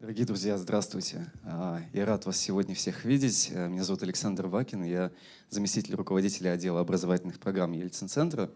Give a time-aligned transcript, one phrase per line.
[0.00, 1.26] Дорогие друзья, здравствуйте.
[1.42, 3.50] А, я рад вас сегодня всех видеть.
[3.52, 5.10] Э, меня зовут Александр Вакин, я
[5.50, 8.48] заместитель руководителя отдела образовательных программ Ельцин-центра.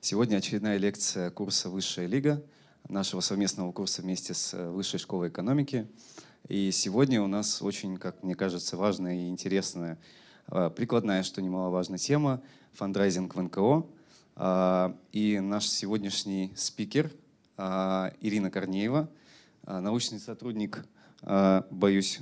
[0.00, 2.44] Сегодня очередная лекция курса «Высшая лига»,
[2.88, 5.88] нашего совместного курса вместе с э, Высшей школой экономики.
[6.46, 9.98] И сегодня у нас очень, как мне кажется, важная и интересная,
[10.46, 12.40] а, прикладная, что немаловажная тема–
[12.74, 13.84] фандрайзинг в НКО.
[14.36, 17.10] А, и наш сегодняшний спикер
[17.58, 19.10] Ирина Корнеева–
[19.66, 20.84] научный сотрудник,
[21.22, 22.20] а, боюсь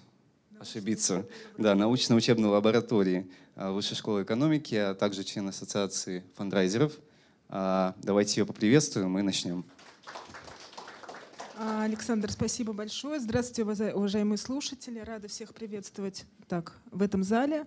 [0.60, 1.26] ошибиться,
[1.58, 6.92] да, научно-учебной лаборатории а, Высшей школы экономики, а также член ассоциации фандрайзеров.
[7.48, 9.66] Давайте ее поприветствуем и начнем.
[11.58, 13.20] Александр, спасибо большое.
[13.20, 15.00] Здравствуйте, уважаемые слушатели.
[15.00, 17.66] Рада всех приветствовать так, в этом зале.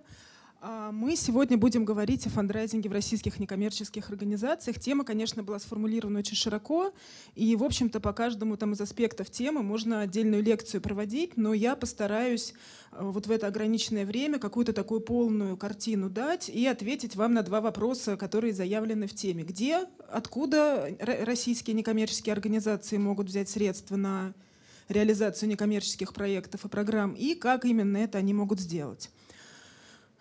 [0.60, 4.80] А, мы сегодня будем говорить о фандрайзинге в российских некоммерческих организациях.
[4.80, 6.92] Тема, конечно, была сформулирована очень широко,
[7.34, 11.76] и, в общем-то, по каждому там, из аспектов темы можно отдельную лекцию проводить, но я
[11.76, 12.54] постараюсь
[12.90, 17.42] а, вот в это ограниченное время какую-то такую полную картину дать и ответить вам на
[17.42, 19.44] два вопроса, которые заявлены в теме.
[19.44, 24.32] Где, откуда российские некоммерческие организации могут взять средства на
[24.88, 29.10] реализацию некоммерческих проектов и программ, и как именно это они могут сделать.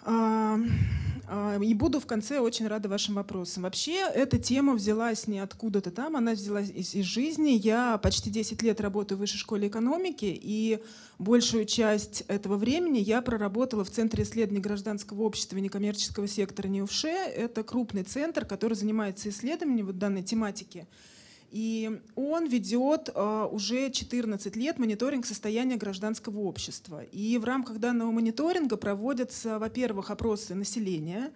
[0.08, 3.64] И буду в конце очень рада вашим вопросам.
[3.64, 7.52] Вообще, эта тема взялась не откуда-то там, она взялась из, из жизни.
[7.52, 10.80] Я почти 10 лет работаю в Высшей школе экономики, и
[11.18, 17.34] большую часть этого времени я проработала в Центре исследований гражданского общества и некоммерческого сектора НИУФШЕ.
[17.36, 20.88] Это крупный центр, который занимается исследованием вот данной тематики.
[21.56, 27.06] И он ведет э, уже 14 лет мониторинг состояния гражданского общества.
[27.14, 31.32] И в рамках данного мониторинга проводятся, во-первых, опросы населения,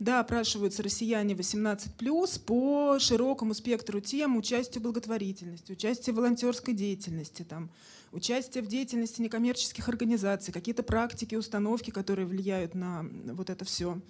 [0.00, 7.46] да, опрашиваются россияне 18+, по широкому спектру тем участия в благотворительности, участия в волонтерской деятельности,
[7.48, 7.70] там,
[8.10, 14.00] участие в деятельности некоммерческих организаций, какие-то практики, установки, которые влияют на вот это все.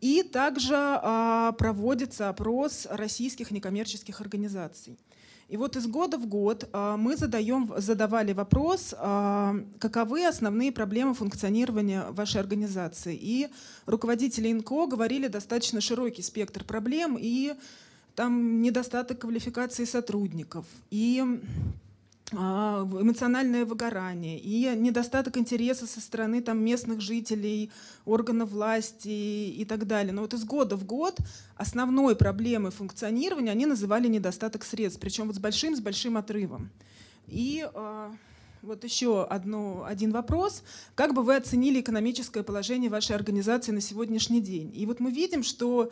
[0.00, 4.98] И также а, проводится опрос российских некоммерческих организаций.
[5.50, 11.12] И вот из года в год а, мы задаем, задавали вопрос, а, каковы основные проблемы
[11.12, 13.18] функционирования вашей организации.
[13.20, 13.48] И
[13.84, 17.54] руководители ИНКО говорили достаточно широкий спектр проблем, и
[18.14, 21.24] там недостаток квалификации сотрудников, и
[22.32, 27.70] эмоциональное выгорание и недостаток интереса со стороны там, местных жителей,
[28.04, 30.12] органов власти и так далее.
[30.12, 31.18] Но вот из года в год
[31.56, 36.70] основной проблемой функционирования они называли недостаток средств, причем вот с большим, с большим отрывом.
[37.26, 38.10] И э,
[38.62, 40.62] вот еще одно, один вопрос.
[40.94, 44.72] Как бы вы оценили экономическое положение вашей организации на сегодняшний день?
[44.74, 45.90] И вот мы видим, что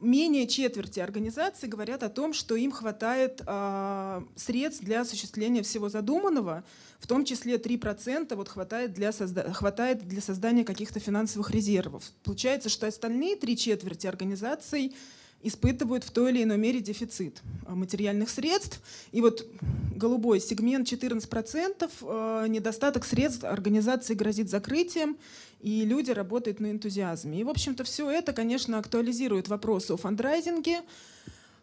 [0.00, 6.64] менее четверти организаций говорят о том, что им хватает э, средств для осуществления всего задуманного,
[7.00, 12.04] в том числе 3% вот хватает, для созда хватает для создания каких-то финансовых резервов.
[12.24, 14.94] Получается, что остальные три четверти организаций
[15.42, 18.80] испытывают в той или иной мере дефицит а, материальных средств.
[19.12, 19.46] И вот
[19.94, 25.16] голубой сегмент 14%, э, недостаток средств организации грозит закрытием,
[25.60, 27.40] и люди работают на энтузиазме.
[27.40, 30.82] И, в общем-то, все это, конечно, актуализирует вопросы о фандрайзинге,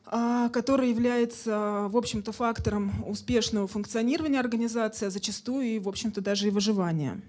[0.05, 6.47] а, который является, в общем-то, фактором успешного функционирования организации, а зачастую и, в общем-то, даже
[6.47, 7.21] и выживания.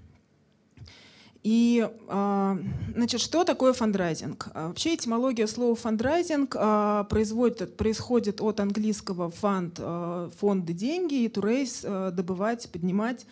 [1.43, 2.59] И, а,
[2.95, 4.49] значит, что такое фандрайзинг?
[4.53, 6.57] А, вообще этимология слова фандрайзинг
[7.09, 9.81] производит, происходит от английского фонд,
[10.39, 13.25] фонды деньги, и to raise, добывать, поднимать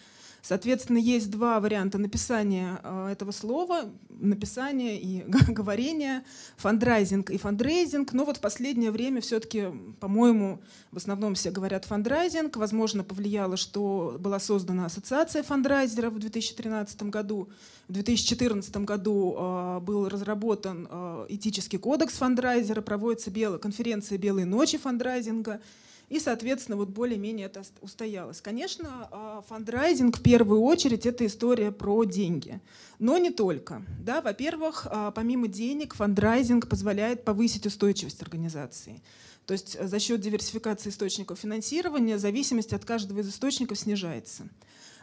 [0.44, 6.22] Соответственно, есть два варианта написания э, этого слова, написания и говорения,
[6.58, 8.12] фандрайзинг и фандрейзинг.
[8.12, 9.68] Но вот в последнее время все-таки,
[10.00, 10.60] по-моему,
[10.92, 12.58] в основном все говорят фандрайзинг.
[12.58, 17.48] Возможно, повлияло, что была создана ассоциация фандрайзеров в 2013 году.
[17.88, 25.62] В 2014 году э, был разработан э, этический кодекс фандрайзера, проводится конференция «Белые ночи фандрайзинга».
[26.08, 28.40] И, соответственно, вот более-менее это устоялось.
[28.40, 32.60] Конечно, а, фандрайзинг в первую очередь это история про деньги.
[32.98, 33.82] Но не только.
[34.00, 39.02] Да, во-первых, а, помимо денег, фандрайзинг позволяет повысить устойчивость организации.
[39.46, 44.48] То есть за счет диверсификации источников финансирования зависимость от каждого из источников снижается.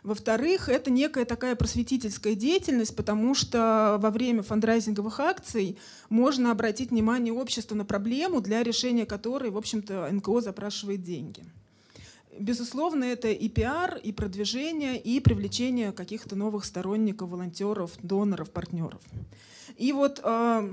[0.04, 5.78] Во-вторых, это некая такая просветительская деятельность, потому что во время фандрайзинговых акций
[6.10, 11.44] можно обратить внимание общества на проблему, для решения которой, в общем-то, НКО запрашивает деньги.
[12.40, 19.02] безусловно, это и пиар, и продвижение, и привлечение каких-то новых сторонников, волонтеров, доноров, партнеров.
[19.78, 20.70] И вот э,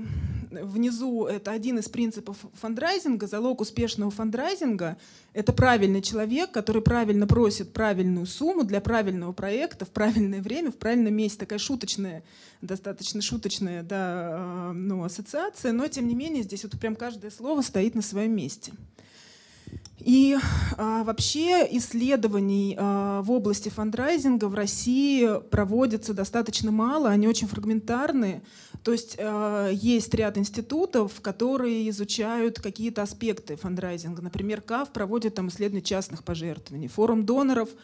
[0.51, 3.27] внизу это один из принципов фандрайзинга.
[3.27, 4.97] Залог успешного фандрайзинга—
[5.33, 10.77] это правильный человек, который правильно просит правильную сумму для правильного проекта в правильное время, в
[10.77, 11.39] правильном месте.
[11.39, 12.23] Такая шуточная,
[12.61, 17.61] достаточно шуточная да, э, ну, ассоциация, но тем не менее здесь вот прям каждое слово
[17.61, 18.73] стоит на своем месте.
[19.99, 20.37] И
[20.77, 28.41] а, вообще исследований а, в области фандрайзинга в России проводится достаточно мало, они очень фрагментарны.
[28.83, 34.21] То есть а, есть ряд институтов, которые изучают какие-то аспекты фандрайзинга.
[34.21, 36.87] Например, КАФ проводит там исследования частных пожертвований.
[36.87, 37.69] Форум доноров—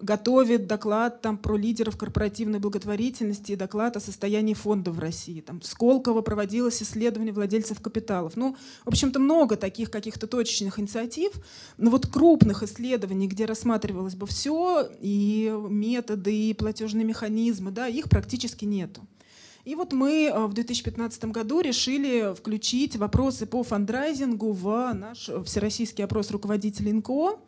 [0.00, 5.40] готовит доклад там, про лидеров корпоративной благотворительности и доклад о состоянии фонда в России.
[5.40, 8.32] Там, в Сколково проводилось исследование владельцев капиталов.
[8.36, 11.32] Ну, в общем-то, много таких каких-то точечных инициатив,
[11.78, 18.08] но вот крупных исследований, где рассматривалось бы все, и методы, и платежные механизмы, да, их
[18.08, 19.02] практически нету.
[19.64, 26.04] И вот мы э, в 2015 году решили включить вопросы по фандрайзингу в наш всероссийский
[26.04, 27.38] опрос руководителей НКО.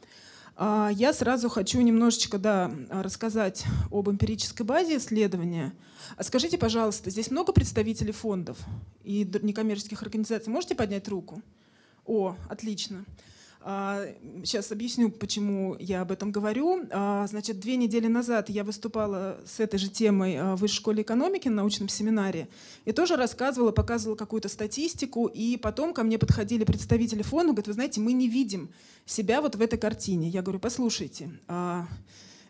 [0.57, 5.73] А, я сразу хочу немножечко да, рассказать об эмпирической базе исследования.
[6.17, 8.59] А скажите, пожалуйста, здесь много представителей фондов
[9.03, 10.53] и некоммерческих организаций?
[10.53, 11.43] Можете поднять руку?
[12.07, 13.05] О, отлично.
[13.65, 16.87] Сейчас а, объясню, почему я об этом говорю.
[16.91, 21.49] А, значит, две недели назад я выступала с этой же темой в Высшей школе экономики
[21.49, 22.49] на научном семинаре
[22.85, 27.73] и тоже рассказывала, показывала какую-то статистику, и потом ко мне подходили представители фонда, говорят, вы
[27.73, 28.69] знаете, мы не видим
[29.07, 30.29] себя вот в этой картине.
[30.29, 31.87] Я говорю, послушайте, а,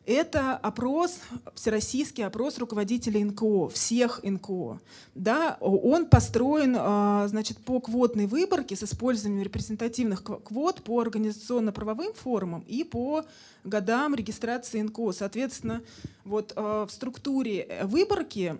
[0.06, 1.18] это опрос,
[1.54, 4.80] всероссийский опрос руководителей НКО, всех НКО.
[5.14, 12.64] Да, он построен а, значит, по квотной выборке с использованием репрезентативных квот по организационно-правовым форумам
[12.66, 13.24] и по
[13.64, 15.12] годам регистрации НКО.
[15.12, 15.80] Соответственно,
[16.24, 18.58] вот а, в структуре выборки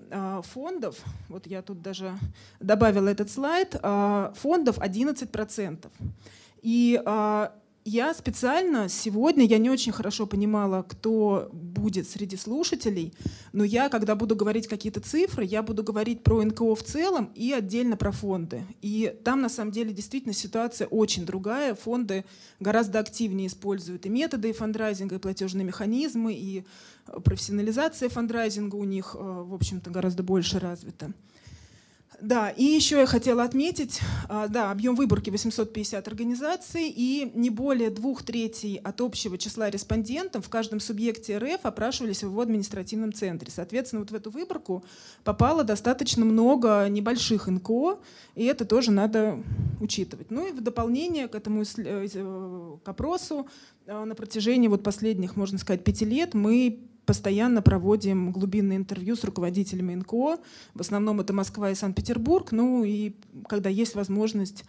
[0.53, 2.19] фондов, вот я тут даже
[2.61, 5.87] добавила этот слайд, фондов 11%.
[6.63, 6.99] И
[7.85, 13.13] я специально сегодня, я не очень хорошо понимала, кто будет среди слушателей,
[13.53, 17.53] но я, когда буду говорить какие-то цифры, я буду говорить про НКО в целом и
[17.53, 18.65] отдельно про фонды.
[18.81, 21.75] И там на самом деле действительно ситуация очень другая.
[21.75, 22.25] Фонды
[22.59, 26.65] гораздо активнее используют и методы и фандрайзинга, и платежные механизмы, и
[27.23, 31.13] профессионализация фандрайзинга у них, э, в общем-то, гораздо больше развита.
[32.21, 37.91] Да, и еще я хотела отметить, а, да, объем выборки 850 организаций и не более
[37.91, 43.51] двух третей от общего числа респондентов в каждом субъекте РФ опрашивались в его административном центре.
[43.51, 44.85] Соответственно, вот в эту выборку
[45.25, 47.99] попало достаточно много небольших НКО,
[48.35, 49.43] и это тоже надо
[49.81, 50.31] учитывать.
[50.31, 52.09] Ну и в дополнение к этому э,
[52.85, 53.49] к опросу
[53.87, 59.25] э, на протяжении вот последних, можно сказать, пяти лет мы постоянно проводим глубинные интервью с
[59.25, 60.39] руководителями НКО.
[60.75, 62.53] В основном это Москва и Санкт-Петербург.
[62.53, 63.15] Ну и
[63.49, 64.65] когда есть возможность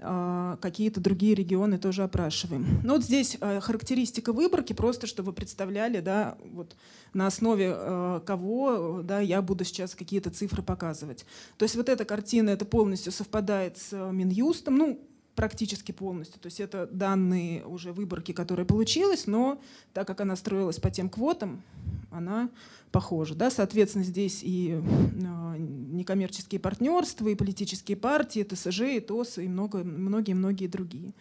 [0.00, 2.80] а, какие-то другие регионы тоже опрашиваем.
[2.82, 6.74] Ну вот здесь а, характеристика выборки, просто чтобы вы представляли, да, вот
[7.12, 11.24] на основе а, кого да, я буду сейчас какие-то цифры показывать.
[11.58, 14.76] То есть вот эта картина, это полностью совпадает с Минюстом.
[14.76, 15.00] Ну,
[15.34, 16.40] практически полностью.
[16.40, 19.60] То есть это данные уже выборки, которые получилась, но
[19.92, 21.62] так как она строилась по тем квотам,
[22.10, 22.50] она
[22.92, 23.34] похожа.
[23.34, 23.50] Да?
[23.50, 30.68] Соответственно, здесь и э, некоммерческие партнерства, и политические партии, и ТСЖ, и ТОС, и многие-многие
[30.68, 31.12] другие.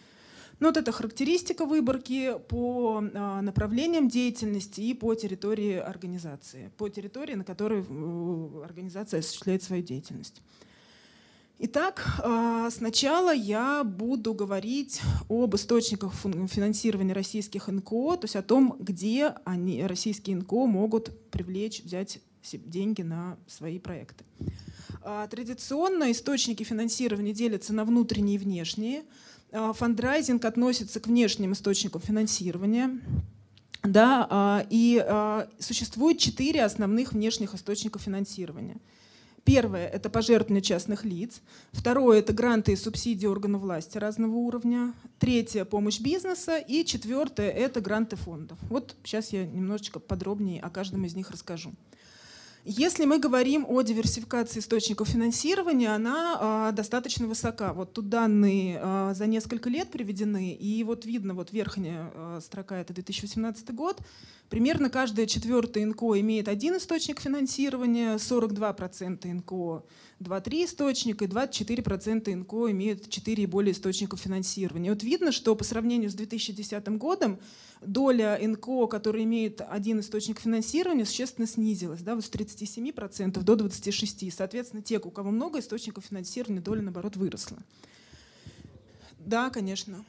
[0.60, 7.34] Но вот это характеристика выборки по э, направлениям деятельности и по территории организации, по территории,
[7.34, 10.42] на которой э, организация осуществляет свою деятельность.
[11.60, 18.76] Итак, а, сначала я буду говорить об источниках финансирования российских НКО, то есть о том,
[18.80, 22.20] где они, российские НКО могут привлечь, взять
[22.52, 24.26] деньги на свои проекты.
[25.04, 29.04] А, традиционно источники финансирования делятся на внутренние и внешние.
[29.52, 33.00] А, фандрайзинг относится к внешним источникам финансирования.
[33.84, 35.06] Да, и
[35.60, 38.78] существует четыре основных внешних источника финансирования–
[39.44, 41.42] Первое– это пожертвования частных лиц.
[41.74, 44.94] Второе– это гранты и субсидии органов власти разного уровня.
[45.20, 46.58] Третье– помощь бизнеса.
[46.58, 48.58] И четвертое– это гранты фондов.
[48.70, 51.74] Вот сейчас я немножечко подробнее о каждом из них расскажу.
[52.66, 57.74] Если мы говорим о диверсификации источников финансирования, она а, достаточно высока.
[57.74, 62.78] Вот тут данные а, за несколько лет приведены, и вот видно, вот верхняя а, строка
[62.80, 64.00] это 2018 год.
[64.50, 69.84] Примерно каждая четвертая НКО имеет один источник финансирования, 42% НКО
[70.24, 74.90] 2-3 источника, и 24% НКО имеют 4 и более источников финансирования.
[74.90, 77.40] Вот видно, что по сравнению с 2010 годом
[77.82, 84.32] доля НКО, которая имеет один источник финансирования, существенно снизилась да, вот с 37% до 26%.
[84.32, 87.58] Соответственно, те, у кого много источников финансирования, доля, наоборот, выросла.
[89.20, 90.04] Да, конечно.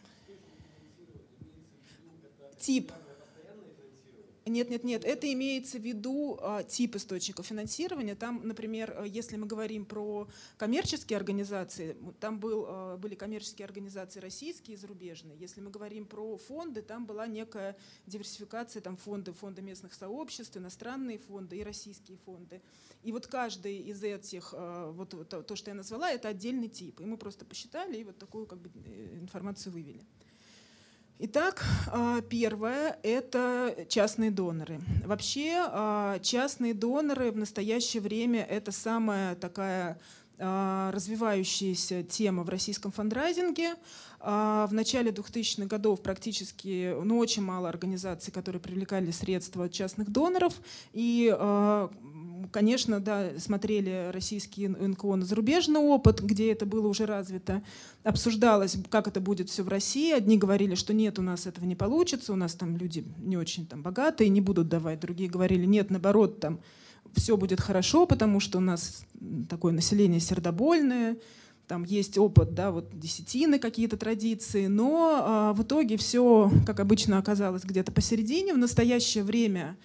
[2.58, 2.90] Тип.
[4.46, 5.04] Нет, нет, нет.
[5.04, 8.14] Это имеется в виду а, тип источников финансирования.
[8.14, 14.20] Там, например, э, если мы говорим про коммерческие организации, там был, а, были коммерческие организации
[14.20, 15.38] российские и зарубежные.
[15.38, 17.74] Если мы говорим про фонды, там была некая
[18.06, 22.60] диверсификация, там фонды, фонды местных сообществ, иностранные фонды и российские фонды.
[23.02, 25.14] И вот каждый из этих, а, вот
[25.46, 27.00] то, что я назвала, это отдельный тип.
[27.00, 30.02] И мы просто посчитали и вот такую как бы э, информацию вывели.
[31.20, 34.80] Итак, а, первое– это частные доноры.
[35.04, 40.00] Вообще а, частные доноры в настоящее время– это самая такая
[40.40, 43.74] а, развивающаяся тема в российском фандрайзинге.
[44.18, 50.54] В начале 2000-х годов практически ну, очень мало организаций, которые привлекали средства от частных доноров.
[50.94, 51.30] И
[52.50, 57.62] конечно, да, смотрели российские НКО на зарубежный опыт, где это было уже развито.
[58.02, 60.12] Обсуждалось, как это будет все в России.
[60.12, 63.66] Одни говорили, что нет, у нас этого не получится, у нас там люди не очень
[63.66, 65.00] там богатые, не будут давать.
[65.00, 66.60] Другие говорили, нет, наоборот, там
[67.14, 69.04] все будет хорошо, потому что у нас
[69.48, 71.16] такое население сердобольное,
[71.66, 77.18] там есть опыт, да, вот десятины какие-то традиции, но а, в итоге все, как обычно,
[77.18, 78.52] оказалось где-то посередине.
[78.52, 79.76] В настоящее время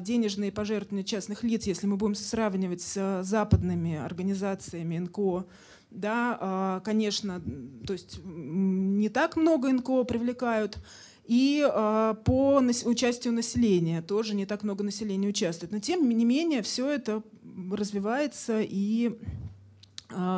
[0.00, 5.46] денежные пожертвования частных лиц, если мы будем сравнивать с западными организациями НКО,
[5.90, 7.42] да, а, конечно,
[7.86, 10.78] то есть не так много НКО привлекают,
[11.24, 15.72] и а, по участию населения тоже не так много населения участвует.
[15.72, 17.22] Но тем не менее все это
[17.70, 19.18] развивается и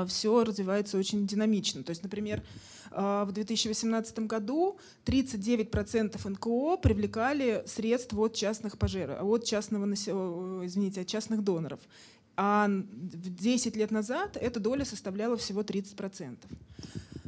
[0.06, 1.82] все развивается очень динамично.
[1.82, 9.44] То есть, например, а, в 2018 году 39% НКО привлекали средства от частных пожаров, от
[9.44, 11.80] частного, извините, от частных доноров.
[12.36, 16.36] А 10 лет назад эта доля составляла всего 30%.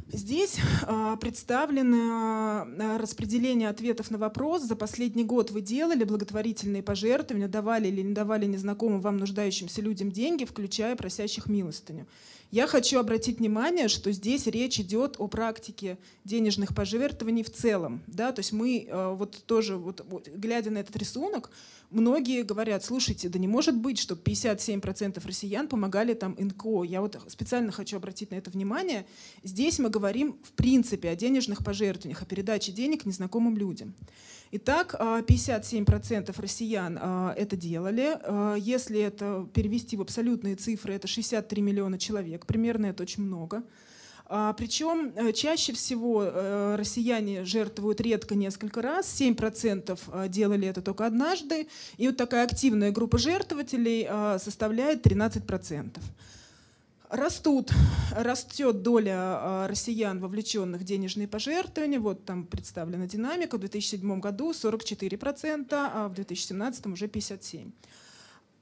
[0.09, 4.63] Здесь а, представлено а, распределение ответов на вопрос.
[4.63, 10.11] За последний год вы делали благотворительные пожертвования, давали или не давали незнакомым вам нуждающимся людям
[10.11, 12.07] деньги, включая просящих милостыню.
[12.49, 18.01] Я хочу обратить внимание, что здесь речь идет о практике денежных пожертвований в целом.
[18.07, 18.31] Да?
[18.31, 20.01] То есть мы э, вот тоже, вот,
[20.33, 21.51] глядя на этот рисунок,
[21.89, 26.83] многие говорят, слушайте, да не может быть, чтобы 57% россиян помогали там НКО.
[26.83, 29.05] Я вот специально хочу обратить на это внимание.
[29.43, 33.93] Здесь мы говорим в принципе о денежных пожертвованиях, о передаче денег незнакомым людям.
[34.51, 38.17] Итак, 57% а, россиян а, это делали.
[38.23, 42.45] А, если это перевести в абсолютные цифры, это 63 миллиона человек.
[42.45, 43.63] Примерно это очень много.
[44.57, 51.69] Причем э, чаще всего э, россияне жертвуют редко несколько раз, 7% делали это только однажды,
[51.95, 54.05] и вот такая активная группа жертвователей
[54.37, 55.97] составляет 13%.
[57.09, 57.71] Растут,
[58.11, 62.01] растет доля а, россиян, вовлеченных в денежные пожертвования.
[62.01, 63.55] Вот там представлена динамика.
[63.55, 67.71] В 2007 году 44%, а в 2017 уже 57%.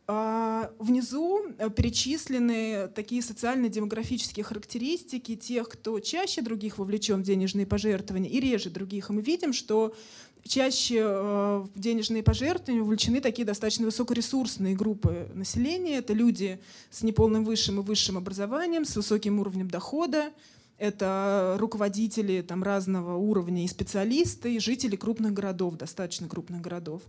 [0.08, 8.30] А, внизу э, перечислены такие социально-демографические характеристики тех, кто чаще других вовлечен в денежные пожертвования
[8.30, 9.10] и реже других.
[9.10, 9.96] И мы видим, что
[10.44, 15.98] чаще э, в денежные пожертвования вовлечены такие достаточно высокоресурсные группы населения.
[15.98, 16.60] Это люди
[16.92, 20.32] с неполным высшим и высшим образованием, с высоким уровнем дохода.
[20.78, 27.02] Это руководители там, разного уровня и специалисты, и жители крупных городов, достаточно крупных городов.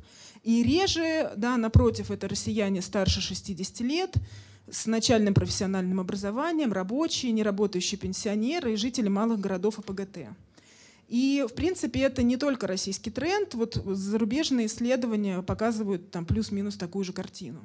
[0.45, 4.15] И реже, да, напротив, это россияне старше 60 лет,
[4.71, 10.29] с начальным профессиональным образованием, рабочие, неработающие пенсионеры и жители малых городов АПГТ.
[11.09, 13.55] И, в принципе, это не только российский тренд.
[13.55, 17.61] Вот зарубежные исследования показывают там плюс-минус такую же картину.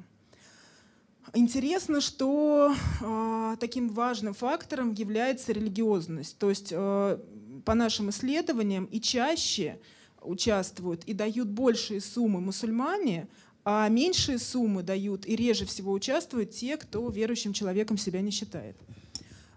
[1.34, 6.36] Интересно, что э, таким важным фактором является религиозность.
[6.38, 7.18] То есть, э,
[7.64, 9.78] по нашим исследованиям, и чаще
[10.20, 13.28] участвуют и дают большие суммы мусульмане,
[13.64, 18.76] а меньшие суммы дают и реже всего участвуют те, кто верующим человеком себя не считает.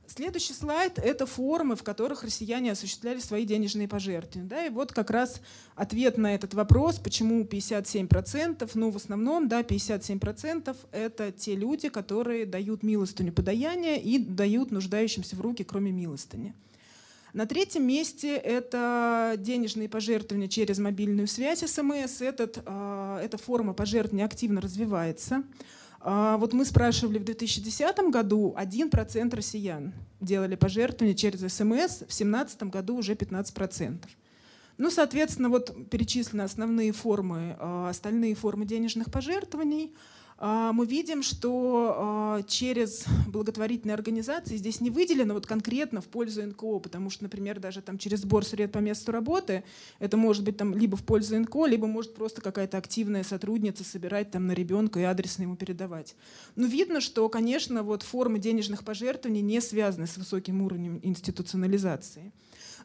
[0.08, 4.48] Следующий слайд— это формы, в которых россияне осуществляли свои денежные пожертвования.
[4.48, 5.42] Да, и вот как раз
[5.76, 8.70] ответ на этот вопрос, почему 57%.
[8.76, 15.36] Ну, в основном, да, 57%— это те люди, которые дают милостыню подаяния и дают нуждающимся
[15.36, 16.54] в руки, кроме милостыни.
[17.36, 22.22] На третьем месте это денежные пожертвования через мобильную связь СМС.
[22.22, 25.44] Этот, э, эта форма пожертвования активно развивается.
[26.08, 32.64] А, вот мы спрашивали в 2010 году, 1% россиян делали пожертвования через СМС, в 2017
[32.64, 34.06] году уже 15%.
[34.78, 39.96] Ну, соответственно, вот перечислены основные формы, а, остальные формы денежных пожертвований–
[40.38, 46.80] мы видим, что а, через благотворительные организации здесь не выделено вот конкретно в пользу НКО,
[46.80, 49.64] потому что, например, даже там через сбор средств по месту работы
[50.00, 54.32] это может быть там либо в пользу НКО, либо может просто какая-то активная сотрудница собирать
[54.32, 56.16] там на ребенка и адресно ему передавать.
[56.56, 62.34] Но видно, что, конечно, вот формы денежных пожертвований не связаны с высоким уровнем институционализации.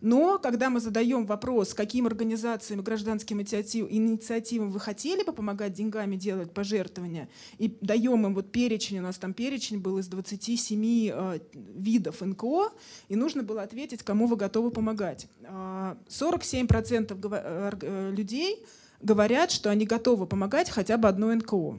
[0.01, 6.17] Но когда мы задаем вопрос, каким организациям и гражданским инициативам вы хотели бы помогать деньгами
[6.17, 7.29] делать пожертвования,
[7.59, 12.73] и даем им вот перечень, у нас там перечень был из 27 э, видов НКО,
[13.09, 15.27] и нужно было ответить, кому вы готовы помогать.
[15.43, 18.65] 47% э, э, людей
[19.03, 21.79] говорят, что они готовы помогать хотя бы одной НКО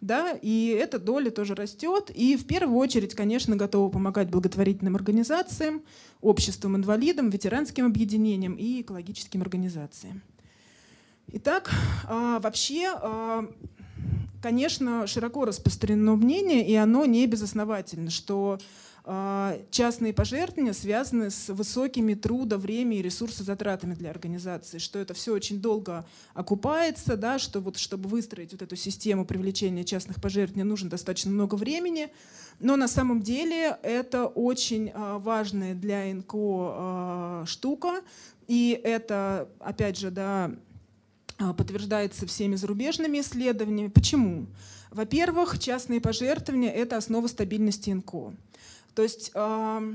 [0.00, 2.10] да, и эта доля тоже растет.
[2.14, 5.82] И в первую очередь, конечно, готовы помогать благотворительным организациям,
[6.20, 10.22] обществам инвалидам, ветеранским объединениям и экологическим организациям.
[11.32, 11.70] Итак,
[12.04, 13.46] а, вообще, а,
[14.40, 18.58] конечно, широко распространено мнение, и оно не безосновательно, что
[19.70, 25.60] частные пожертвования связаны с высокими трудо, время и ресурсозатратами для организации, что это все очень
[25.60, 31.30] долго окупается, да, что вот чтобы выстроить вот эту систему привлечения частных пожертвований нужно достаточно
[31.30, 32.08] много времени,
[32.60, 38.02] но на самом деле это очень а, важная для НКО а, штука,
[38.46, 40.50] и это, опять же, да,
[41.56, 43.88] подтверждается всеми зарубежными исследованиями.
[43.88, 44.46] Почему?
[44.90, 48.34] Во-первых, частные пожертвования— это основа стабильности НКО.
[48.98, 49.94] То есть э,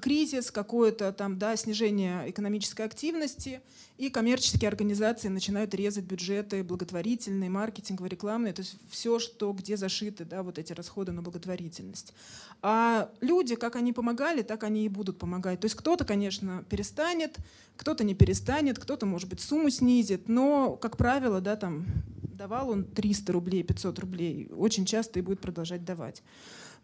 [0.00, 3.60] кризис, какое-то там, да, снижение экономической активности,
[3.98, 10.24] и коммерческие организации начинают резать бюджеты благотворительные, маркетинговые, рекламные, то есть все, что где зашиты
[10.24, 12.14] да, вот эти расходы на благотворительность.
[12.62, 15.60] А люди, как они помогали, так они и будут помогать.
[15.60, 17.36] То есть кто-то, конечно, перестанет,
[17.76, 21.84] кто-то не перестанет, кто-то, может быть, сумму снизит, но, как правило, да, там,
[22.16, 26.22] давал он 300 рублей, 500 рублей, очень часто и будет продолжать давать.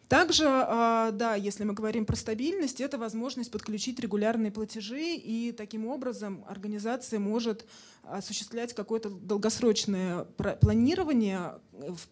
[0.08, 5.86] Также, а, да, если мы говорим про стабильность, это возможность подключить регулярные платежи, и таким
[5.86, 7.66] образом организация может
[8.04, 10.24] осуществлять какое-то долгосрочное
[10.62, 11.58] планирование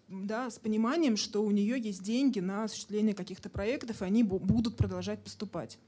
[0.09, 4.77] да, с пониманием, что у нее есть деньги на осуществление каких-то проектов, и они будут
[4.77, 5.79] продолжать поступать.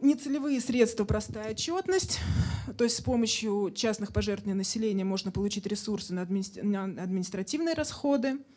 [0.00, 2.20] Нецелевые средства, простая отчетность,
[2.78, 8.38] то есть с помощью частных пожертвований населения можно получить ресурсы на административные расходы–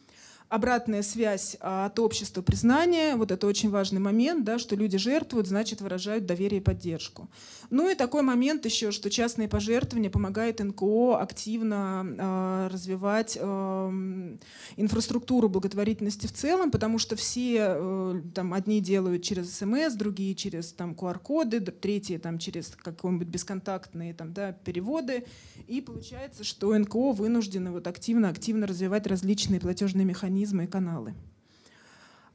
[0.50, 5.48] обратная связь а, от общества признания, вот это очень важный момент, да, что люди жертвуют,
[5.48, 7.30] значит выражают доверие и поддержку.
[7.70, 14.38] Ну и такой момент еще, что частные пожертвования помогают НКО активно э, развивать э,
[14.76, 20.74] инфраструктуру благотворительности в целом, потому что все э, там одни делают через СМС, другие через
[20.74, 25.26] там QR-коды, третьи там через какие-нибудь бесконтактные там да переводы,
[25.68, 31.14] и получается, что НКО вынуждены вот активно-активно развивать различные платежные механизмы и каналы.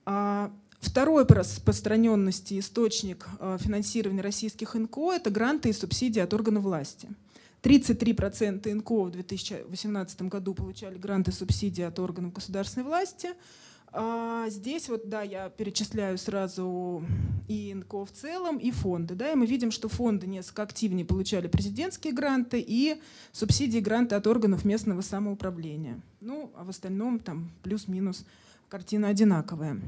[0.04, 6.64] А Второй по распространенности источник а, финансирования российских НКО– это гранты и субсидии от органов
[6.64, 7.08] власти.
[7.62, 13.30] 33% НКО в 2018 году получали гранты и субсидии от органов государственной власти–
[13.96, 17.04] а здесь вот, да, я перечисляю сразу
[17.46, 19.14] и НКО в целом, и фонды.
[19.14, 24.26] Да, и мы видим, что фонды несколько активнее получали президентские гранты и субсидии гранты от
[24.26, 26.00] органов местного самоуправления.
[26.20, 28.24] Ну, а в остальном там плюс-минус
[28.68, 29.80] картина одинаковая.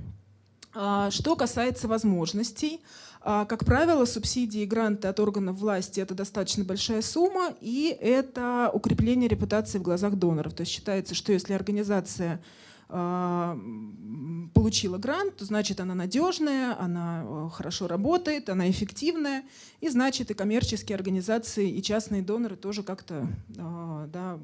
[0.73, 2.81] А, что касается возможностей,
[3.23, 8.71] а, как правило, субсидии и гранты от органов власти– это достаточно большая сумма, и это
[8.73, 10.55] укрепление репутации в глазах доноров.
[10.55, 12.41] То есть считается, что если организация
[12.89, 19.43] получила грант, значит она надежная, она э, хорошо работает, она эффективная,
[19.81, 23.27] и значит и коммерческие организации, и частные доноры тоже как-то
[23.59, 24.39] а, да,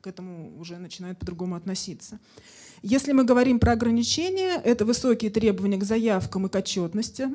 [0.00, 2.18] к этому уже начинают по-другому относиться.
[2.82, 7.28] Если мы говорим про ограничения, это высокие требования к заявкам и к отчетности,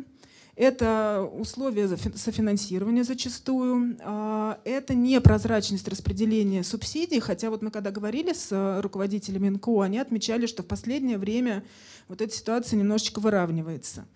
[0.57, 8.81] Это условия софинансирования зачастую, а, это непрозрачность распределения субсидий, хотя вот мы когда говорили с
[8.81, 11.63] руководителями НКО, они отмечали, что в последнее время
[12.07, 14.07] вот эта ситуация немножечко выравнивается.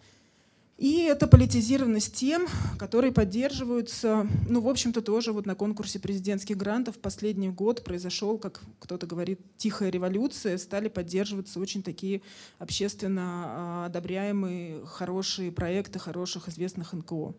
[0.82, 2.48] И это политизированность тем,
[2.80, 8.62] которые поддерживаются, ну, в общем-то, тоже вот на конкурсе президентских грантов последний год произошел, как
[8.80, 12.24] кто-то говорит, тихая революция, стали поддерживаться очень такие
[12.58, 17.36] общественно а, одобряемые, хорошие проекты хороших известных НКО.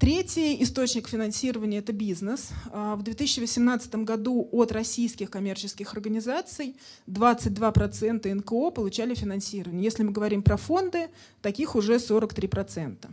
[0.00, 2.50] Третий источник финансирования– это бизнес.
[2.72, 9.84] А, в 2018 году от российских коммерческих организаций 22% НКО получали финансирование.
[9.84, 11.10] Если мы говорим про фонды,
[11.42, 13.10] таких уже 43%.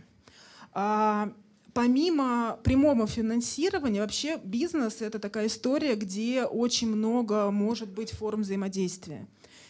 [0.72, 1.30] А,
[1.74, 9.26] помимо прямого финансирования, вообще бизнес— это такая история, где очень много может быть форм взаимодействия.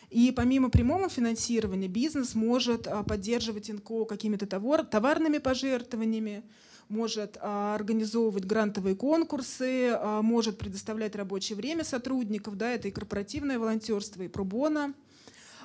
[0.08, 6.44] И помимо прямого финансирования бизнес может а, поддерживать НКО какими-то товарными пожертвованиями,
[6.92, 13.58] может а, организовывать грантовые конкурсы, а, может предоставлять рабочее время сотрудников, да, это и корпоративное
[13.58, 14.94] волонтерство, и пробона,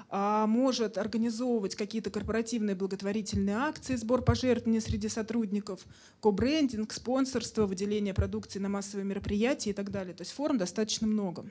[0.10, 5.86] может организовывать какие-то корпоративные благотворительные акции, сбор пожертвований среди сотрудников,
[6.22, 10.13] кобрендинг, спонсорство, выделение продукции на массовые мероприятия и так далее.
[10.13, 11.46] То есть форм достаточно много.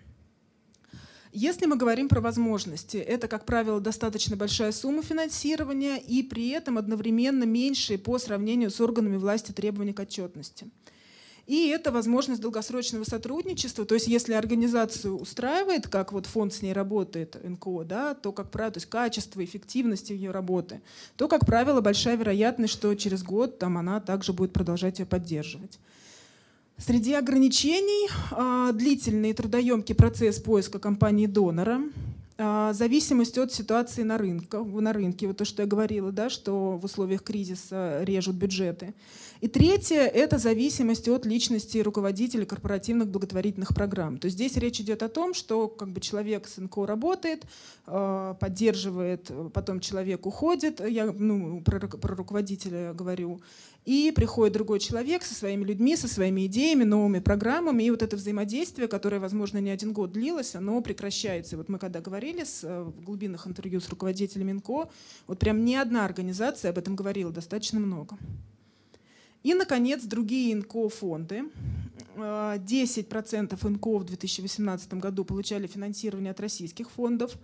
[1.39, 6.79] Если мы говорим про возможности, это, как правило, достаточно большая сумма финансирования и при этом
[6.79, 10.71] одновременно меньшие по сравнению с органами власти требования к отчетности.
[11.47, 13.85] И это возможность долгосрочного сотрудничества.
[13.85, 18.51] То есть если организацию устраивает, как вот фонд с ней работает, НКО, да, то, как
[18.51, 20.81] правило, то есть качество, эффективность ее работы,
[21.17, 25.79] то, как правило, большая вероятность, что через год там, она также будет продолжать ее поддерживать.
[26.79, 31.81] Среди ограничений а, длительный и трудоемкий процесс поиска компании-донора,
[32.37, 36.77] а, зависимость от ситуации на рынке, на рынке, вот то, что я говорила, да, что
[36.77, 38.93] в условиях кризиса режут бюджеты.
[39.41, 44.19] И третье— это зависимость от личности руководителя корпоративных благотворительных программ.
[44.19, 47.47] То есть здесь речь идет о том, что как бы человек с НКО работает,
[47.87, 53.41] а, поддерживает, потом человек уходит, я ну, про, про руководителя говорю,
[53.87, 58.17] и приходит другой человек со своими людьми, со своими идеями, новыми программами, и вот это
[58.17, 61.55] взаимодействие, которое, возможно, не один год длилось, оно прекращается.
[61.55, 64.91] И вот мы когда говорили с, э, в глубинных интервью с руководителями НКО,
[65.29, 68.19] вот прям ни одна организация об этом говорила, достаточно много.
[69.45, 71.45] И, наконец, другие НКО-фонды.
[72.17, 77.37] 10% э, НКО в 2018 году получали финансирование от российских фондов,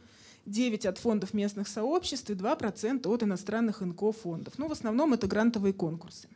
[0.46, 4.54] 9 от фондов местных сообществ и 2% от иностранных НКО-фондов.
[4.58, 6.28] Ну, в основном это грантовые конкурсы.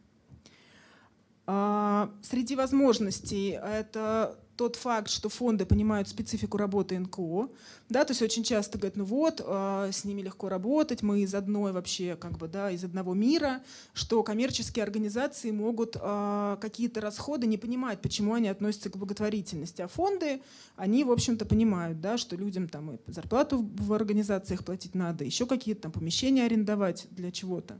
[1.47, 7.49] А, среди возможностей это тот факт, что фонды понимают специфику работы НКО,
[7.89, 11.35] да, то есть очень часто говорят, ну вот, э, с ними легко работать, мы из
[11.35, 17.47] одной вообще, как бы, да, из одного мира, что коммерческие организации могут э, какие-то расходы
[17.47, 20.41] не понимать, почему они относятся к благотворительности, а фонды,
[20.77, 25.47] они, в общем-то, понимают, да, что людям там и зарплату в организациях платить надо, еще
[25.47, 27.79] какие-то там помещения арендовать для чего-то.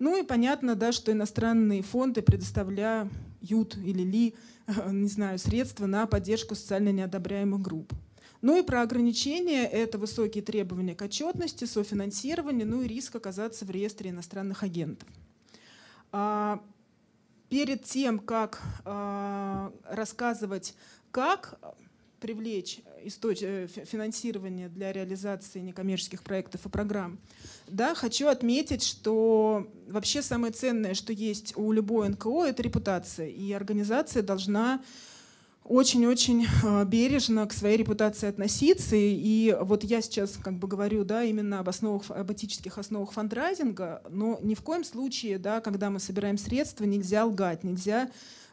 [0.00, 4.34] Ну и понятно, да, что иностранные фонды предоставляют или ли,
[4.66, 7.92] не знаю, средства на поддержку социально неодобряемых групп.
[8.42, 13.70] Ну и про ограничения— это высокие требования к отчетности, софинансирование, ну и риск оказаться в
[13.70, 15.08] реестре иностранных агентов.
[16.10, 16.62] А,
[17.50, 20.74] перед тем, как а, рассказывать,
[21.10, 21.58] как
[22.18, 27.18] привлечь э, финансирование для реализации некоммерческих проектов и программ.
[27.66, 33.28] Да, хочу отметить, что вообще самое ценное, что есть у любой НКО, это репутация.
[33.28, 34.82] И организация должна
[35.64, 38.96] очень-очень э, бережно к своей репутации относиться.
[38.96, 44.02] И вот я сейчас как бы говорю да, именно об, основах, об этических основах фандрайзинга,
[44.10, 48.10] но ни в коем случае, да, когда мы собираем средства, нельзя лгать, нельзя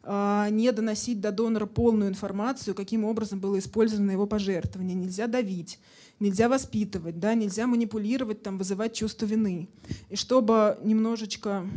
[0.10, 4.96] не доносить до донора полную информацию, каким образом было использовано его пожертвование.
[4.96, 5.80] Нельзя давить,
[6.20, 9.68] нельзя воспитывать, да, нельзя манипулировать, там, вызывать чувство вины.
[10.10, 11.68] И чтобы немножечко,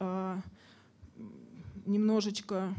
[0.00, 0.36] э,
[1.86, 2.74] немножечко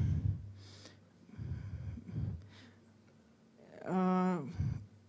[3.82, 4.45] э,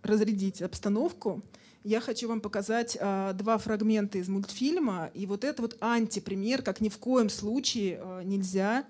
[0.02, 1.42] разрядить обстановку,
[1.84, 5.10] я хочу вам показать э, два фрагмента из мультфильма.
[5.14, 8.84] И вот это вот антипример, как ни в коем случае э, нельзя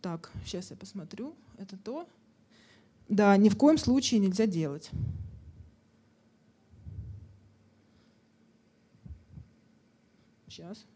[0.00, 1.34] так, сейчас я посмотрю.
[1.58, 2.08] Это то.
[3.08, 4.90] Да, ни в коем случае нельзя делать.
[10.48, 10.86] Сейчас.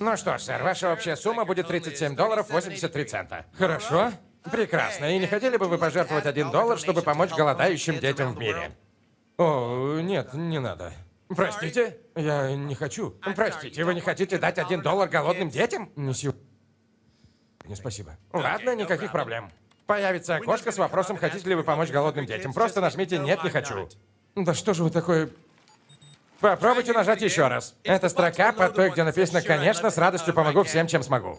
[0.00, 3.46] Ну что ж, сэр, ваша общая сумма будет 37 долларов 83 цента.
[3.54, 4.12] Хорошо?
[4.50, 5.16] Прекрасно.
[5.16, 8.76] И не хотели бы вы пожертвовать один доллар, чтобы помочь голодающим детям в мире?
[9.38, 10.92] О, нет, не надо.
[11.28, 11.98] Простите?
[12.14, 13.10] Я не хочу.
[13.34, 15.90] Простите, вы не хотите дать один доллар голодным детям?
[15.96, 16.40] Не сегодня.
[17.66, 18.16] Не, спасибо.
[18.32, 19.50] Ладно, никаких проблем.
[19.86, 22.52] Появится окошко с вопросом, хотите ли вы помочь голодным детям.
[22.52, 23.88] Просто нажмите «Нет, не хочу».
[24.34, 25.30] Да что же вы такой...
[26.40, 27.74] Попробуйте нажать еще раз.
[27.84, 31.38] Это строка под той, где написано «Конечно, с радостью помогу всем, чем смогу».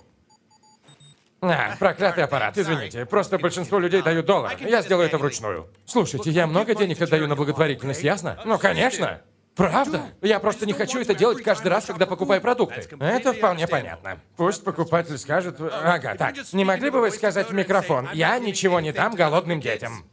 [1.41, 3.05] А, проклятый аппарат, извините.
[3.05, 4.57] Просто большинство людей дают доллар.
[4.59, 5.69] Я сделаю это вручную.
[5.85, 8.39] Слушайте, я много денег отдаю на благотворительность, ясно?
[8.45, 9.21] Ну, конечно.
[9.55, 10.09] Правда?
[10.21, 12.87] Я просто не хочу это делать каждый раз, когда покупаю продукты.
[12.99, 14.19] Это вполне понятно.
[14.35, 15.57] Пусть покупатель скажет...
[15.59, 16.35] Ага, так.
[16.51, 20.05] Не могли бы вы сказать в микрофон, я ничего не дам голодным детям?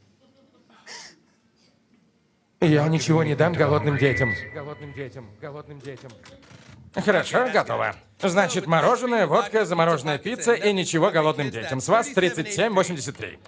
[2.60, 4.32] Я ничего не дам голодным детям.
[4.54, 6.12] Голодным детям, голодным детям.
[6.94, 7.96] Хорошо, готово.
[8.22, 11.80] Значит, мороженое, водка, замороженная пицца и ничего голодным детям.
[11.80, 13.38] С вас 37,83.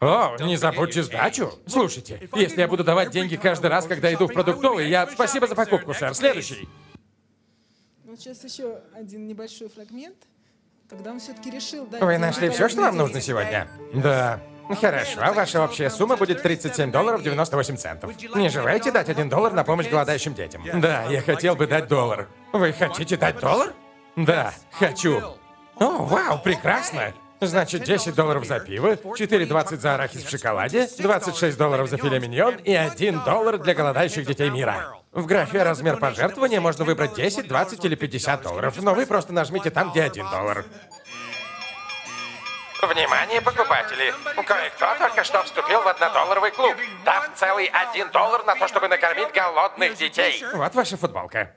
[0.00, 1.52] О, не забудьте сдачу.
[1.66, 5.06] Слушайте, если я буду давать деньги каждый раз, когда иду в продуктовый, я...
[5.06, 6.14] Спасибо за покупку, сэр.
[6.14, 6.68] Следующий.
[8.04, 10.16] Вот сейчас еще один небольшой фрагмент,
[10.88, 12.02] когда он все-таки решил дать...
[12.02, 13.68] Вы нашли все, что вам нужно сегодня?
[13.94, 14.40] Да.
[14.80, 18.10] Хорошо, ваша общая сумма будет 37 долларов 98 центов.
[18.34, 20.62] Не желаете дать один доллар на помощь голодающим детям?
[20.80, 22.28] Да, я хотел бы дать доллар.
[22.52, 23.72] Вы хотите дать доллар?
[24.16, 25.22] Да, хочу.
[25.76, 27.14] О, вау, прекрасно.
[27.40, 32.56] Значит, 10 долларов за пиво, 4,20 за арахис в шоколаде, 26 долларов за филе миньон
[32.56, 34.96] и 1 доллар для голодающих детей мира.
[35.12, 39.70] В графе «Размер пожертвования» можно выбрать 10, 20 или 50 долларов, но вы просто нажмите
[39.70, 40.64] там, где 1 доллар.
[42.82, 44.14] Внимание, покупатели!
[44.34, 49.32] Кое-кто только что вступил в однодолларовый клуб, дав целый один доллар на то, чтобы накормить
[49.32, 50.44] голодных детей.
[50.54, 51.52] Вот ваша футболка.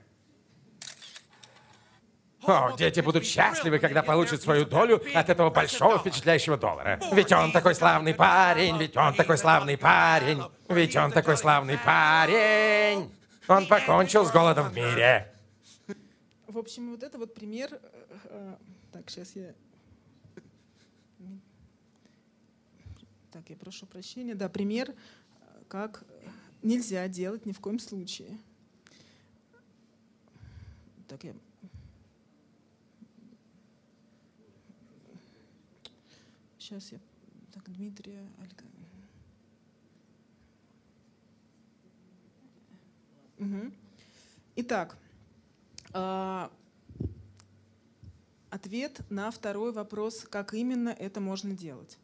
[2.43, 6.99] О, дети будут счастливы, когда получат свою долю от этого большого впечатляющего доллара.
[7.11, 13.11] Ведь он такой славный парень, ведь он такой славный парень, ведь он такой славный парень.
[13.47, 15.33] Он покончил с голодом в мире.
[16.47, 17.69] В общем, вот это вот пример...
[17.73, 18.55] э, э,
[18.93, 19.53] Так, сейчас я...
[23.31, 24.33] Так, я прошу прощения.
[24.33, 24.93] Да, пример,
[25.67, 26.03] как
[26.63, 28.37] нельзя делать ни в коем случае.
[31.07, 31.33] Так, я...
[36.69, 36.99] Сейчас я...
[37.51, 38.23] Так, Дмитрия...
[43.39, 43.73] Мгм.
[44.55, 44.95] Итак,
[45.93, 46.51] а,
[48.51, 51.97] ответ на второй вопрос, как именно это можно делать.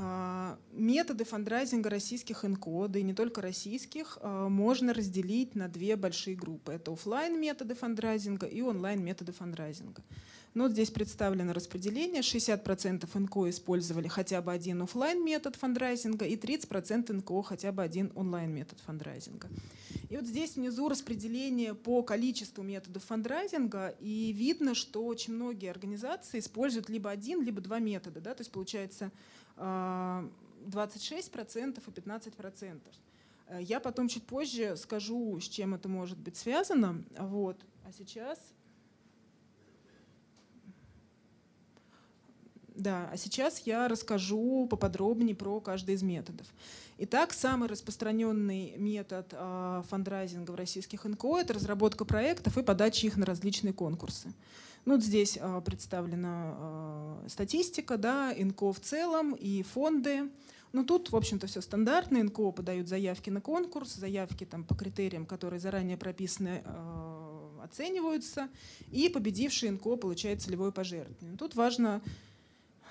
[0.00, 5.96] А, Методы фандрайзинга российских НКО, да и не только российских, а, можно разделить на две
[5.96, 6.72] большие группы.
[6.72, 10.02] Это офлайн методы фандрайзинга и онлайн методы фандрайзинга.
[10.54, 12.22] Ну, вот здесь представлено распределение.
[12.22, 18.12] 60% НКО использовали хотя бы один офлайн метод фандрайзинга и 30% НКО хотя бы один
[18.14, 19.48] онлайн метод фандрайзинга.
[20.10, 26.38] И вот здесь внизу распределение по количеству методов фандрайзинга, и видно, что очень многие организации
[26.38, 28.20] используют либо один, либо два метода.
[28.20, 28.34] Да?
[28.34, 29.12] То есть получается
[29.58, 32.80] 26% и 15%.
[33.48, 37.02] Э, Я потом чуть позже скажу, с чем это может быть связано.
[37.18, 37.64] Вот.
[37.84, 38.38] А сейчас...
[42.74, 46.46] Да, а сейчас я расскажу поподробнее про каждый из методов.
[46.98, 53.16] Итак, самый распространенный метод а, фандрайзинга в российских НКО– это разработка проектов и подача их
[53.16, 54.32] на различные конкурсы.
[54.84, 60.30] Ну, вот здесь а, представлена а, статистика, да, НКО в целом и фонды.
[60.72, 62.22] Ну, тут, в общем-то, все стандартно.
[62.22, 68.48] НКО подают заявки на конкурс, заявки там, по критериям, которые заранее прописаны, а, оцениваются,
[68.90, 71.36] и победивший НКО получает целевое пожертвование.
[71.36, 72.00] Тут важно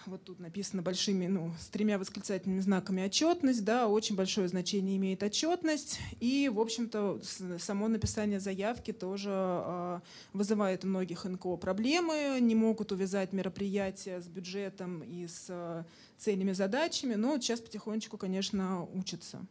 [0.08, 5.22] вот тут написано большими, ну, с тремя восклицательными знаками отчетность, да, очень большое значение имеет
[5.22, 7.22] отчетность, и, в общем-то,
[7.60, 10.02] само написание заявки тоже а,
[10.34, 15.86] вызывает у многих НКО проблемы, не могут увязать мероприятия с бюджетом и с а,
[16.17, 19.46] целями, задачами, но сейчас потихонечку, конечно, учатся.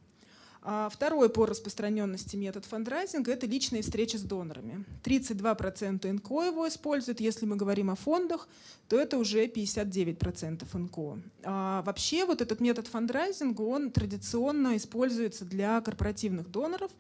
[0.69, 4.85] А Второй по распространенности метод фандрайзинга– это личные встречи с донорами.
[5.05, 7.21] 32% НКО его используют.
[7.21, 8.49] Если мы говорим о фондах,
[8.89, 11.21] то это уже 59% НКО.
[11.45, 16.91] А вообще вот этот метод фандрайзинга, он традиционно используется для корпоративных доноров.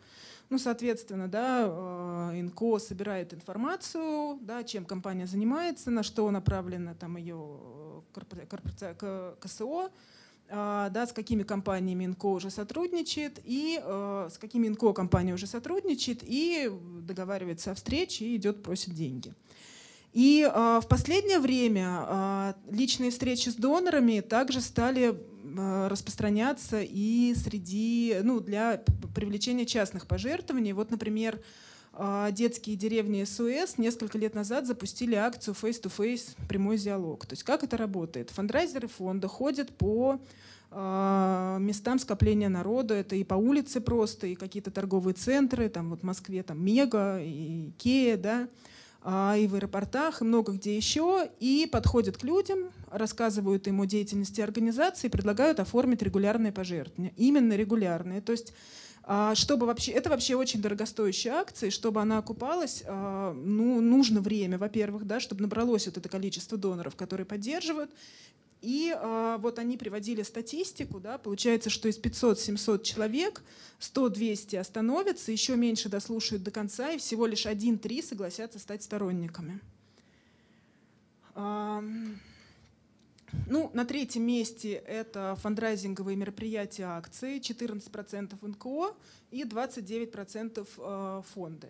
[0.49, 7.17] Ну, соответственно, да, э, НКО собирает информацию, да, чем компания занимается, на что направлена там
[7.17, 7.59] ее
[8.15, 9.91] корпора- корпора- к- КСО,
[10.49, 16.21] да, с какими компаниями НКО уже сотрудничает, и э, с какими НКО компания уже сотрудничает,
[16.23, 19.33] и договаривается о встрече, и идет, просит деньги.
[20.13, 25.19] И э, в последнее время э, личные встречи с донорами также стали
[25.89, 28.83] распространяться и среди, ну, для
[29.15, 30.73] привлечения частных пожертвований.
[30.73, 31.41] Вот, например, а,
[32.33, 37.25] детские деревни СУС несколько лет назад запустили акцию Face-to-Face прямой диалог.
[37.27, 38.31] То есть как это работает?
[38.31, 40.21] Фандрайзеры фонда ходят по
[40.71, 42.95] а, местам скопления народа.
[42.95, 47.19] Это и по улице просто, и какие-то торговые центры, там вот в Москве там Мега,
[47.21, 48.49] и Икея, да,
[49.03, 53.87] а, и в аэропортах, и много где еще, и подходят к людям, рассказывают им о
[53.87, 57.13] деятельности организации, предлагают оформить регулярные пожертвования.
[57.17, 58.21] Именно регулярные.
[58.21, 58.55] То есть а,
[59.35, 64.59] чтобы вообще, это вообще очень дорогостоящая акция, и чтобы она окупалась, а, ну, нужно время,
[64.59, 67.91] во-первых, да, чтобы набралось вот это количество доноров, которые поддерживают.
[68.63, 73.43] И а, вот они приводили статистику, да, получается, что из 500-700 человек
[73.79, 79.61] 100-200 остановятся, еще меньше дослушают до конца, и всего лишь 1-3 согласятся стать сторонниками.
[83.49, 88.95] Ну, на третьем месте это фандрайзинговые мероприятия акции, 14% НКО
[89.31, 91.69] и 29% э, фонды.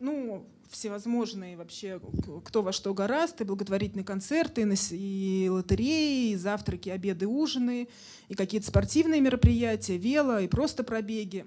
[0.00, 2.00] Ну, всевозможные вообще,
[2.44, 7.88] кто во что горазд, и благотворительные концерты, и лотереи, и завтраки, обеды, ужины,
[8.28, 11.46] и какие-то спортивные мероприятия, вело, и просто пробеги.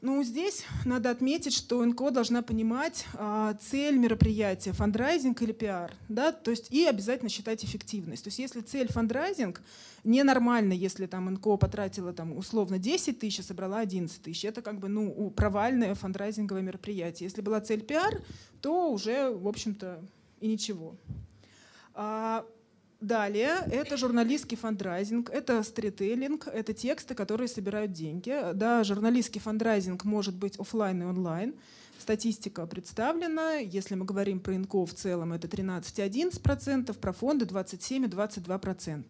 [0.00, 6.30] Ну, здесь надо отметить, что НКО должна понимать а, цель мероприятия, фандрайзинг или пиар, да,
[6.30, 8.22] то есть и обязательно считать эффективность.
[8.22, 9.60] То есть если цель фандрайзинг,
[10.04, 14.78] ненормально, если там НКО потратила там условно 10 тысяч, а собрала 11 тысяч, это как
[14.78, 17.26] бы ну провальное фандрайзинговое мероприятие.
[17.26, 18.22] Если была цель пиар,
[18.60, 20.00] то уже, в общем-то,
[20.40, 20.94] и ничего.
[21.94, 22.46] А,
[23.00, 28.36] Далее это журналистский фандрайзинг, это сторителлинг, это тексты, которые собирают деньги.
[28.54, 31.54] Да, журналистский фандрайзинг может быть офлайн и онлайн.
[32.00, 33.54] Статистика представлена.
[33.54, 39.04] Если мы говорим про НКО в целом, это 13,11%, про фонды 27,22%.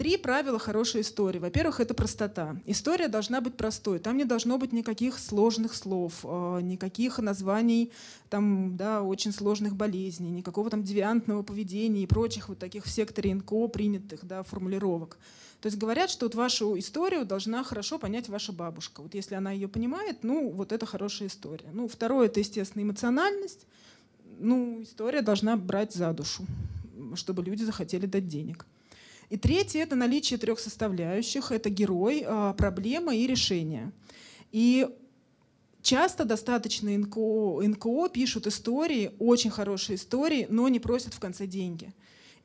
[0.00, 1.38] Три правила хорошей истории.
[1.38, 2.56] Во-первых, это простота.
[2.64, 3.98] История должна быть простой.
[3.98, 7.92] Там не должно быть никаких сложных слов, э, никаких названий
[8.30, 13.34] там, да, очень сложных болезней, никакого там девиантного поведения и прочих вот таких в секторе
[13.34, 15.18] НКО принятых да, формулировок.
[15.60, 19.02] То есть говорят, что вот вашу историю должна хорошо понять ваша бабушка.
[19.02, 21.68] Вот если она ее понимает, ну вот это хорошая история.
[21.74, 23.66] Ну, второе— это, естественно, эмоциональность.
[24.38, 26.46] Ну, история должна брать за душу,
[27.16, 28.64] чтобы люди захотели дать денег.
[29.30, 31.52] И третье— это наличие трех составляющих.
[31.52, 33.92] Это герой, а, проблема и решение.
[34.50, 34.88] И
[35.82, 41.94] часто достаточно НКО, НКО пишут истории, очень хорошие истории, но не просят в конце деньги.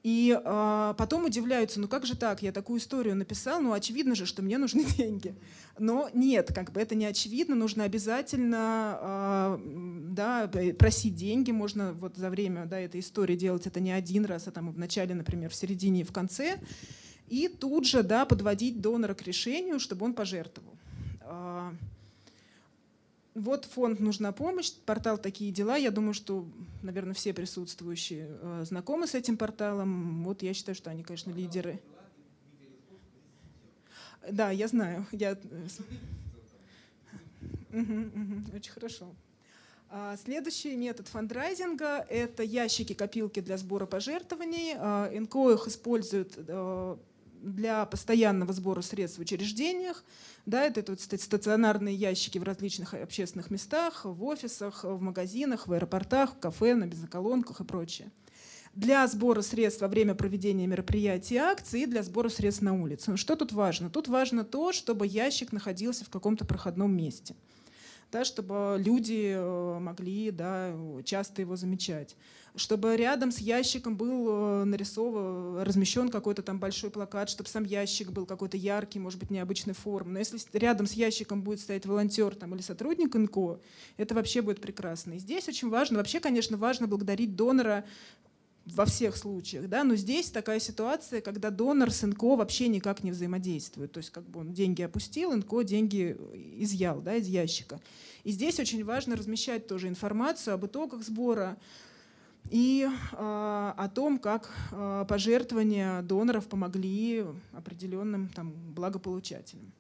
[0.06, 4.28] И э, потом удивляются, ну как же так, я такую историю написал, ну очевидно же,
[4.28, 5.34] что мне нужны деньги.
[5.80, 9.60] Но нет, как бы это не очевидно, нужно обязательно э,
[10.12, 14.48] да, просить деньги, можно вот за время да, этой истории делать это не один раз,
[14.48, 16.60] а там в начале, например, в середине и в конце,
[17.28, 20.78] и тут же да, подводить донора к решению, чтобы он пожертвовал.
[23.36, 25.76] Э, вот фонд «Нужна помощь», портал «Такие дела».
[25.76, 26.48] Я думаю, что,
[26.82, 30.24] наверное, все присутствующие э, знакомы с этим порталом.
[30.24, 31.80] Вот я считаю, что они, конечно, лидеры.
[34.30, 35.06] Да, я знаю.
[35.12, 35.38] Я...
[37.72, 39.14] Угу, очень хорошо.
[39.90, 44.76] А, следующий метод фандрайзинга– это ящики-копилки для сбора пожертвований.
[44.78, 46.98] А, НКО их используют э,
[47.42, 50.04] для постоянного сбора средств в учреждениях.
[50.46, 56.36] Да, это, вот стационарные ящики в различных общественных местах, в офисах, в магазинах, в аэропортах,
[56.36, 58.12] в кафе, на бензоколонках и прочее.
[58.76, 63.12] Для сбора средств во время проведения мероприятий и акций и для сбора средств на улице.
[63.12, 63.90] Но что тут важно?
[63.90, 67.36] Тут важно то, чтобы ящик находился в каком-то проходном месте
[68.12, 72.16] да, чтобы люди э, могли да, часто его замечать.
[72.58, 78.12] Чтобы рядом с ящиком был э, нарисован, размещен какой-то там большой плакат, чтобы сам ящик
[78.12, 80.14] был какой-то яркий, может быть, необычной формы.
[80.14, 83.60] Но если рядом с ящиком будет стоять волонтер там, или сотрудник НКО,
[83.98, 85.14] это вообще будет прекрасно.
[85.14, 87.84] И здесь очень важно, вообще, конечно, важно благодарить донора
[88.66, 93.12] во всех случаях, да, но здесь такая ситуация, когда донор с НКО вообще никак не
[93.12, 96.18] взаимодействует, то есть как бы он деньги опустил, НКО деньги
[96.58, 97.80] изъял, да, из ящика.
[98.24, 101.58] И здесь очень важно размещать тоже информацию об итогах сбора
[102.50, 109.72] и э, о том, как э, пожертвования доноров помогли определенным там, благополучателям.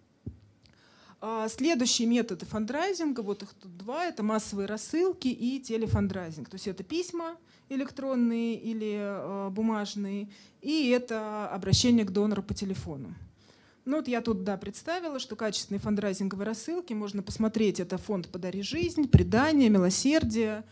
[1.21, 6.49] А следующий метод фандрайзинга, вот их тут два, это массовые рассылки и телефандрайзинг.
[6.49, 7.37] То есть это письма
[7.69, 10.29] электронные или э, бумажные,
[10.61, 13.13] и это обращение к донору по телефону.
[13.85, 17.79] Ну вот я тут, да, представила, что качественные фандрайзинговые рассылки можно посмотреть.
[17.79, 20.63] Это фонд «Подари жизнь», «Предание», «Милосердие»,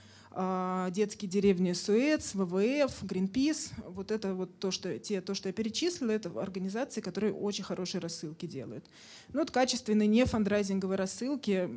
[0.92, 3.72] детские деревни Суэц, ВВФ, Гринпис.
[3.88, 8.02] Вот это вот то, что, те, то, что я перечислила, это организации, которые очень хорошие
[8.02, 8.86] рассылки делают.
[9.32, 11.70] Ну, вот качественные не фандрайзинговые рассылки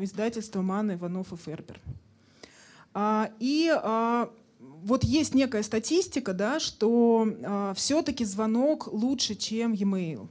[0.00, 1.80] издательства Ман, Иванов и Фербер.
[2.94, 10.28] А, и а, вот есть некая статистика, да, что а, все-таки звонок лучше, чем e-mail.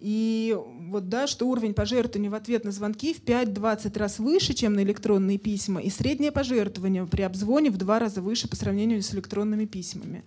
[0.00, 0.56] И
[0.88, 4.82] вот да, что уровень пожертвований в ответ на звонки в 5-20 раз выше, чем на
[4.82, 9.64] электронные письма, и среднее пожертвование при обзвоне в два раза выше по сравнению с электронными
[9.64, 10.24] письмами.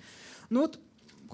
[0.49, 0.79] Ну вот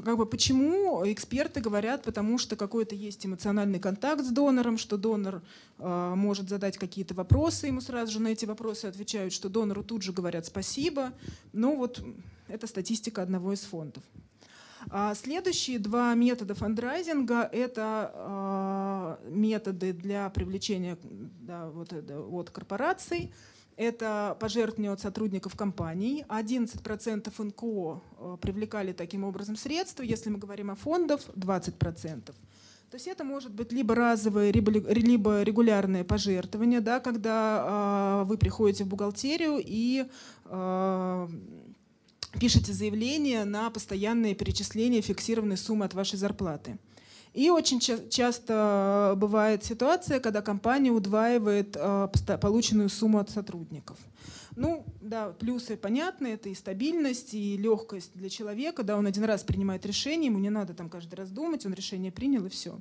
[0.01, 5.41] как бы почему эксперты говорят, потому что какой-то есть эмоциональный контакт с донором, что донор
[5.77, 10.01] э, может задать какие-то вопросы, ему сразу же на эти вопросы отвечают, что донору тут
[10.01, 11.13] же говорят спасибо.
[11.51, 12.03] Ну вот
[12.47, 14.03] это статистика одного из фондов.
[14.89, 23.33] А следующие два метода фандрайзинга– это э, методы для привлечения да, вот, от корпораций.
[23.75, 26.25] Это пожертвования от сотрудников компаний.
[26.29, 30.03] 11% НКО э, привлекали таким образом средства.
[30.03, 32.33] Если мы говорим о фондах, 20%.
[32.93, 38.83] То есть это может быть либо разовое, либо, регулярное пожертвование, да, когда э, вы приходите
[38.83, 40.05] в бухгалтерию и
[40.45, 41.27] э,
[42.39, 46.77] пишете заявление на постоянное перечисление фиксированной суммы от вашей зарплаты.
[47.33, 52.07] И очень ча часто бывает ситуация, когда компания удваивает э,
[52.39, 53.97] полученную сумму от сотрудников.
[54.55, 59.43] Ну, да, плюсы понятны, это и стабильность, и легкость для человека, да, он один раз
[59.43, 62.79] принимает решение, ему не надо там каждый раз думать, он решение принял и все.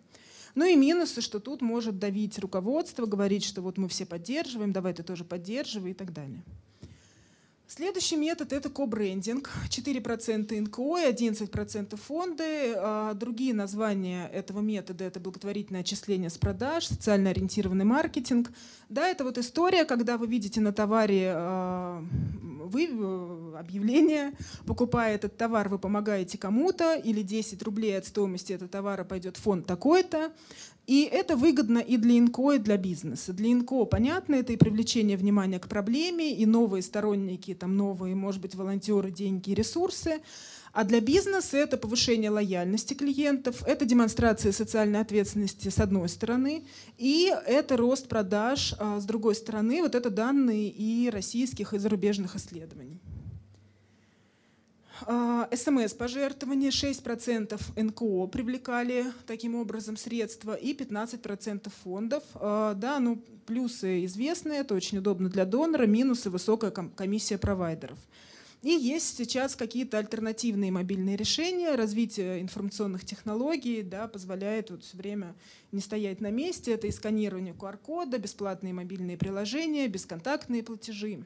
[0.54, 4.92] Ну и минусы, что тут может давить руководство, говорить, что вот мы все поддерживаем, давай
[4.92, 6.42] ты тоже поддерживай и так далее.
[7.74, 9.48] Следующий метод– это кобрендинг.
[9.70, 12.74] 4% НКО и 11% фонды.
[12.76, 18.52] А другие названия этого метода– это благотворительное отчисление с продаж, социально ориентированный маркетинг.
[18.90, 22.04] Да, это вот история, когда вы видите на товаре а,
[22.72, 24.32] вы, э, объявление,
[24.66, 29.66] покупая этот товар, вы помогаете кому-то, или 10 рублей от стоимости этого товара пойдет фонд
[29.66, 30.32] такой-то.
[30.86, 33.32] И это выгодно и для ИНКО, и для бизнеса.
[33.32, 38.40] Для ИНКО, понятно, это и привлечение внимания к проблеме, и новые сторонники, там новые, может
[38.40, 40.20] быть, волонтеры, деньги ресурсы.
[40.72, 46.64] А для бизнеса это повышение лояльности клиентов, это демонстрация социальной ответственности с одной стороны,
[46.96, 49.82] и это рост продаж а с другой стороны.
[49.82, 53.00] Вот это данные и российских, и зарубежных исследований.
[55.06, 62.24] А, СМС-пожертвования 6% НКО привлекали таким образом средства и 15% фондов.
[62.34, 67.98] А, да, ну, плюсы известны, это очень удобно для донора, минусы высокая комиссия провайдеров.
[68.62, 71.74] И есть сейчас какие-то альтернативные мобильные решения.
[71.74, 75.34] Развитие информационных технологий да, позволяет вот все время
[75.72, 76.74] не стоять на месте.
[76.74, 81.24] Это и сканирование QR-кода, бесплатные мобильные приложения, бесконтактные платежи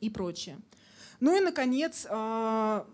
[0.00, 0.56] и прочее.
[1.20, 2.86] Ну и, наконец, а,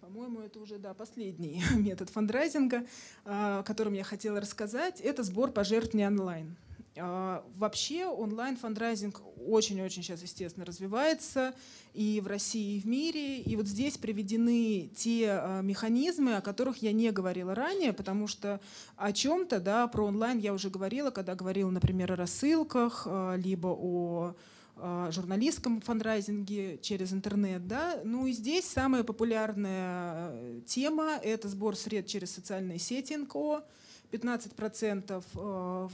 [0.00, 2.84] по-моему, это уже да, последний метод фандрайзинга,
[3.24, 6.56] а, о котором я хотела рассказать, это сбор пожертвований онлайн.
[6.96, 11.54] А, вообще онлайн-фандрайзинг очень-очень сейчас, естественно, развивается
[11.94, 13.38] и в России, и в мире.
[13.40, 18.60] И вот здесь приведены те механизмы, о которых я не говорила ранее, потому что
[18.96, 24.34] о чем-то, да, про онлайн я уже говорила, когда говорила, например, о рассылках, либо о
[24.76, 27.66] журналистском фандрайзинге через интернет.
[27.66, 28.00] Да?
[28.04, 33.64] Ну и здесь самая популярная э, тема– это сбор средств через социальные сети НКО.
[34.10, 35.88] 15% э,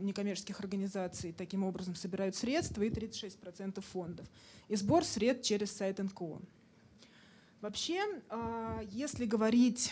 [0.00, 4.26] некоммерческих организаций таким образом собирают средства и 36% фондов.
[4.68, 6.40] И сбор средств через сайт НКО.
[7.60, 8.02] Вообще,
[8.90, 9.90] если говорить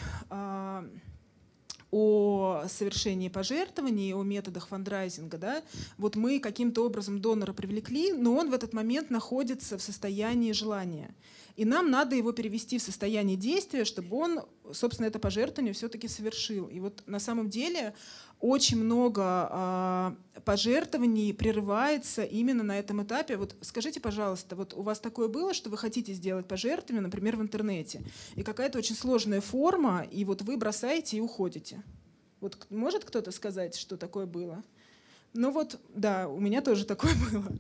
[1.93, 5.63] о совершении пожертвований, о методах фандрайзинга, да,
[5.99, 11.15] вот мы каким-то образом донора привлекли, но он в этот момент находится в состоянии желания.
[11.57, 14.41] И нам надо его перевести в состояние действия, чтобы он,
[14.73, 16.67] собственно, это пожертвование все-таки совершил.
[16.67, 17.95] И вот на самом деле
[18.41, 23.37] очень много э, пожертвований прерывается именно на этом этапе.
[23.37, 27.43] Вот скажите, пожалуйста, вот у вас такое было, что вы хотите сделать пожертвование, например, в
[27.43, 28.03] интернете,
[28.35, 31.83] и какая-то очень сложная форма, и вот вы бросаете и уходите.
[32.41, 34.65] Вот может кто-то сказать, что такое было?
[35.35, 37.53] Ну вот, да, у меня тоже такое было.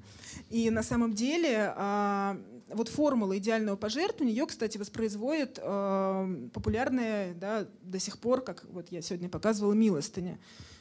[0.51, 2.36] И на самом деле а,
[2.74, 8.88] вот формула идеального пожертвования, ее, кстати, воспроизводит а, популярная да, до сих пор, как вот
[8.90, 10.38] я сегодня показывала, милостыня,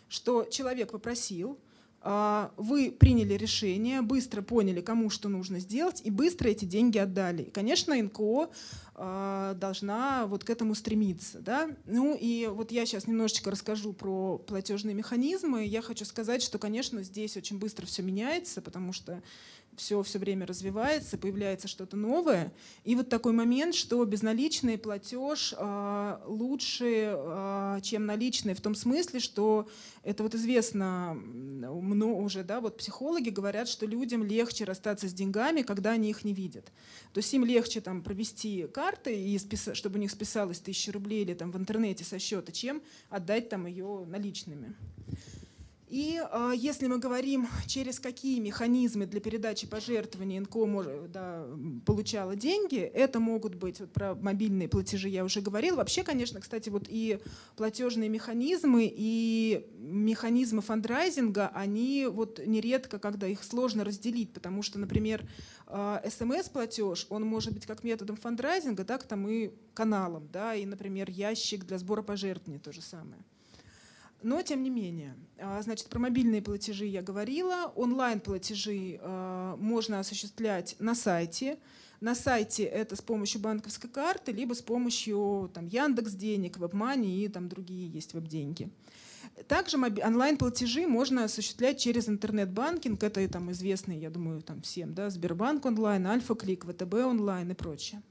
[0.07, 1.59] что человек попросил,
[2.03, 7.43] а, вы приняли решение, быстро поняли, кому что нужно сделать, и быстро эти деньги отдали.
[7.43, 8.49] И, конечно, НКО
[8.95, 11.39] а, должна вот к этому стремиться.
[11.39, 11.69] Да?
[11.85, 15.63] Ну и вот я сейчас немножечко расскажу про платежные механизмы.
[15.63, 19.21] Я хочу сказать, что, конечно, здесь очень быстро все меняется, потому что
[19.78, 22.53] все все время развивается, появляется что-то новое.
[22.84, 29.19] И вот такой момент, что безналичный платеж э, лучше, э, чем наличный, в том смысле,
[29.19, 29.67] что
[30.03, 35.61] это вот известно много уже, да, вот психологи говорят, что людям легче расстаться с деньгами,
[35.61, 36.72] когда они их не видят.
[37.13, 39.69] То есть им легче там провести карты, и спис...
[39.74, 43.65] чтобы у них списалось тысяча рублей или там в интернете со счета, чем отдать там
[43.65, 44.76] ее наличными.
[45.91, 51.45] И э, если мы говорим, через какие механизмы для передачи пожертвований НКО может, да,
[51.85, 55.75] получала деньги, это могут быть, вот про мобильные платежи я уже говорила.
[55.75, 57.19] Вообще, конечно, кстати, вот и
[57.57, 65.27] платежные механизмы, и механизмы фандрайзинга, они вот нередко, когда их сложно разделить, потому что, например,
[65.67, 71.09] э, смс-платеж, он может быть как методом фандрайзинга, так там и каналом, да, и, например,
[71.09, 73.21] ящик для сбора пожертвований то же самое.
[74.24, 77.72] Но тем не менее, а, значит, про мобильные платежи я говорила.
[77.76, 81.57] Онлайн-платежи а, можно осуществлять на сайте.
[81.99, 87.28] На сайте это с помощью банковской карты, либо с помощью там, Яндекс денег, WebMoney и
[87.28, 88.69] там другие есть веб-деньги.
[89.47, 93.03] Также онлайн-платежи можно осуществлять через интернет-банкинг.
[93.03, 98.01] Это там известные, я думаю, там всем, да, Сбербанк онлайн, Альфа-Клик, ВТБ онлайн и прочее.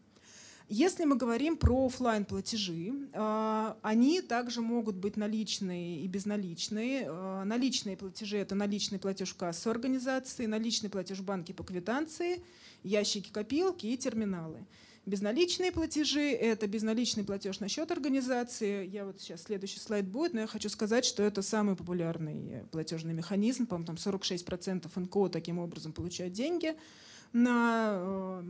[0.73, 7.07] Если мы говорим про офлайн платежи, а, они также могут быть наличные и безналичные.
[7.09, 12.41] А, наличные платежи– это наличный платеж в кассу организации, наличный платеж в банке по квитанции,
[12.85, 14.64] ящики копилки и терминалы.
[15.07, 18.87] Безналичные платежи– это безналичный платеж на счет организации.
[18.87, 23.12] Я вот сейчас следующий слайд будет, но я хочу сказать, что это самый популярный платежный
[23.12, 23.66] механизм.
[23.66, 26.77] По-моему, там 46% НКО таким образом получают деньги–
[27.33, 28.43] на, э,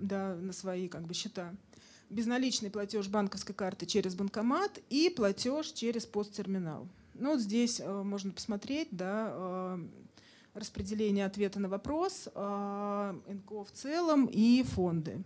[0.00, 1.54] да, на свои как бы, счета.
[2.08, 6.88] Безналичный платеж банковской карты через банкомат и платеж через посттерминал.
[7.14, 9.78] Ну, вот здесь э, можно посмотреть да, э,
[10.54, 15.22] распределение ответа на вопрос, НКО в целом и фонды.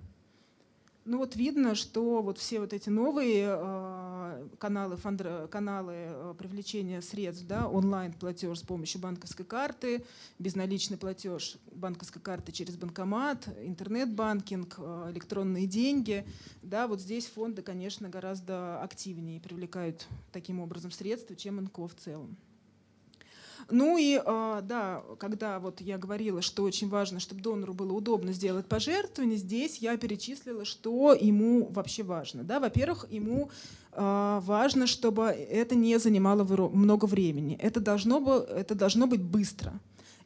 [1.10, 7.02] Ну вот видно, что вот все вот эти новые э, каналы, фандр, каналы э, привлечения
[7.02, 10.04] средств, да, онлайн-платеж с помощью банковской карты,
[10.38, 16.24] безналичный платеж банковской карты через банкомат, интернет-банкинг, э, электронные деньги,
[16.62, 22.36] да, вот здесь фонды, конечно, гораздо активнее привлекают таким образом средства, чем НКО в целом.
[23.68, 28.32] Ну и а, да, когда вот я говорила, что очень важно, чтобы донору было удобно
[28.32, 32.44] сделать пожертвование, здесь я перечислила, что ему вообще важно.
[32.44, 32.60] Да?
[32.60, 33.50] Во-первых, ему
[33.92, 37.56] а, важно, чтобы это не занимало много времени.
[37.60, 39.80] Это должно, это должно быть быстро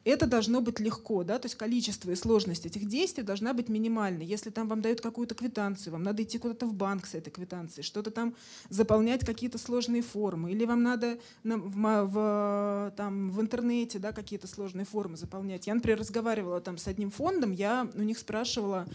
[0.05, 4.25] это должно быть легко, да, то есть количество и сложность этих действий должна быть минимальной.
[4.25, 7.83] Если там вам дают какую-то квитанцию, вам надо идти куда-то в банк с этой квитанцией,
[7.83, 8.35] что-то там
[8.69, 14.47] заполнять какие-то сложные формы, или вам надо на, в, в, там, в интернете да, какие-то
[14.47, 15.65] сложные формы заполнять.
[15.65, 18.87] Я, например, разговаривала там с одним фондом, я у них спрашивала,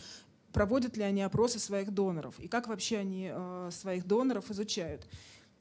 [0.53, 5.07] проводят ли они опросы своих доноров и как вообще они э, своих доноров изучают.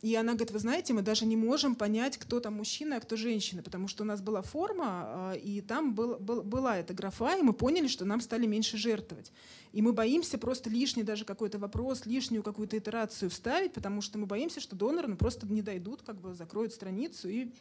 [0.01, 3.17] И она говорит, вы знаете, мы даже не можем понять, кто там мужчина, а кто
[3.17, 7.35] женщина, потому что у нас была форма, а, и там был, был, была эта графа,
[7.37, 9.33] и мы поняли, что нам стали меньше жертвовать.
[9.73, 14.25] И мы боимся просто лишний даже какой-то вопрос, лишнюю какую-то итерацию вставить, потому что мы
[14.25, 17.51] боимся, что доноры ну, просто не дойдут, как бы закроют страницу и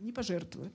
[0.00, 0.74] не пожертвуют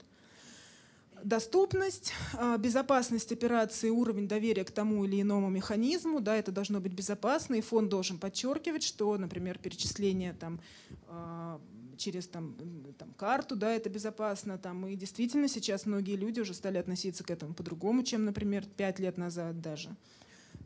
[1.24, 6.92] доступность, а, безопасность операции, уровень доверия к тому или иному механизму, да, это должно быть
[6.92, 10.60] безопасно, и фонд должен подчеркивать, что, например, перечисление там,
[11.08, 11.60] а,
[11.96, 12.56] через там,
[12.98, 14.58] там, карту, да, это безопасно.
[14.58, 18.98] Там, и действительно сейчас многие люди уже стали относиться к этому по-другому, чем, например, пять
[18.98, 19.90] лет назад даже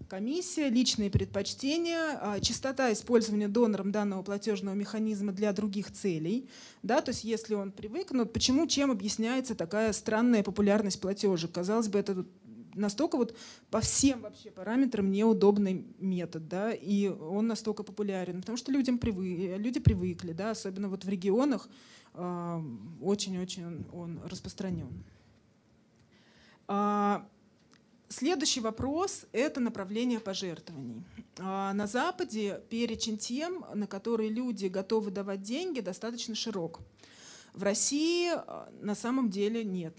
[0.09, 6.49] комиссия, личные предпочтения, а, частота использования донором данного платежного механизма для других целей.
[6.83, 11.53] Да, то есть если он привык, но почему, чем объясняется такая странная популярность платежек?
[11.53, 12.25] Казалось бы, это
[12.75, 13.37] настолько вот
[13.71, 19.57] по всем вообще параметрам неудобный метод, да, и он настолько популярен, потому что людям привы,
[19.59, 21.69] люди привыкли, да, особенно вот в регионах
[22.15, 22.63] а,
[23.01, 25.05] очень-очень он, он распространен.
[28.09, 31.03] Следующий вопрос– это направление пожертвований.
[31.41, 36.81] А, на Западе перечень тем, на которые люди готовы давать деньги, достаточно широк.
[37.53, 39.99] В России а, на самом деле нет.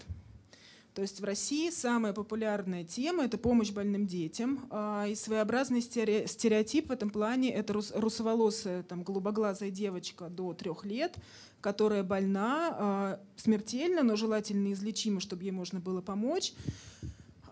[0.94, 4.66] То есть в России самая популярная тема– это помощь больным детям.
[4.70, 11.14] А, и своеобразный стереотип в этом плане– это русоволосая, там, голубоглазая девочка до трех лет,
[11.60, 16.54] которая больна смертельно, но желательно излечима, чтобы ей можно было помочь.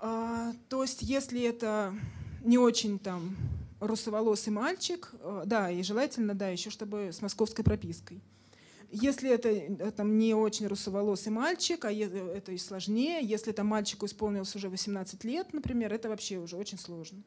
[0.09, 1.93] А, то есть, если это
[2.45, 3.37] не очень там
[3.81, 8.21] русоволосый мальчик, а, да, и желательно, да, еще чтобы с московской пропиской.
[8.93, 14.07] Если это э, там, не очень русоволосый мальчик, а это и сложнее, если там мальчику
[14.07, 17.21] исполнилось уже 18 лет, например, это вообще уже очень сложно.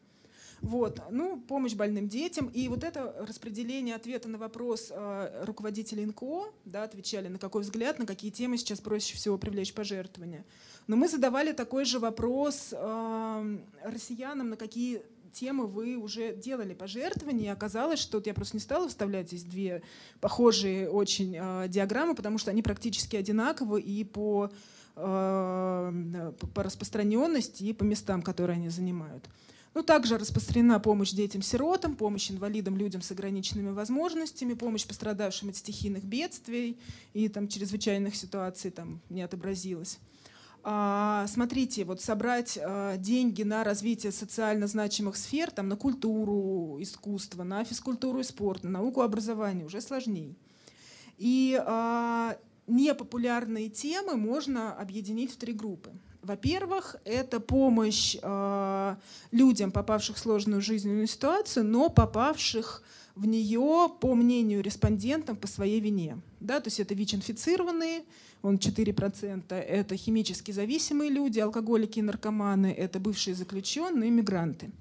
[0.61, 1.01] Вот.
[1.09, 2.47] Ну, помощь больным детям.
[2.47, 7.99] И вот это распределение ответа на вопрос э, руководителей НКО, да, отвечали на какой взгляд,
[7.99, 10.45] на какие темы сейчас проще всего привлечь пожертвования.
[10.87, 15.01] Но мы задавали такой же вопрос э, россиянам, на какие
[15.31, 19.81] темы вы уже делали пожертвования, и оказалось, что я просто не стала вставлять здесь две
[20.19, 24.49] похожие очень э, диаграммы, потому что они практически одинаковы и по,
[24.95, 29.29] э, по распространенности, и по местам, которые они занимают.
[29.75, 36.03] Ну, также распространена помощь детям-сиротам, помощь инвалидам, людям с ограниченными возможностями, помощь пострадавшим от стихийных
[36.03, 36.79] бедствий
[37.13, 39.99] и там, чрезвычайных ситуаций там, не отобразилась.
[40.63, 47.43] А, смотрите, вот собрать а, деньги на развитие социально значимых сфер, там, на культуру, искусство,
[47.43, 50.35] на физкультуру и спорт, на науку и образование уже сложнее.
[51.17, 55.91] И а, непопулярные темы можно объединить в три группы.
[56.21, 58.95] Во-первых, это помощь э,
[59.31, 62.83] людям, попавших в сложную жизненную ситуацию, но попавших
[63.15, 66.19] в нее, по мнению респондентов, по своей вине.
[66.39, 68.03] Да, то есть это ВИЧ-инфицированные,
[68.41, 74.71] он 4%, это химически зависимые люди, алкоголики и наркоманы, это бывшие заключенные, мигранты.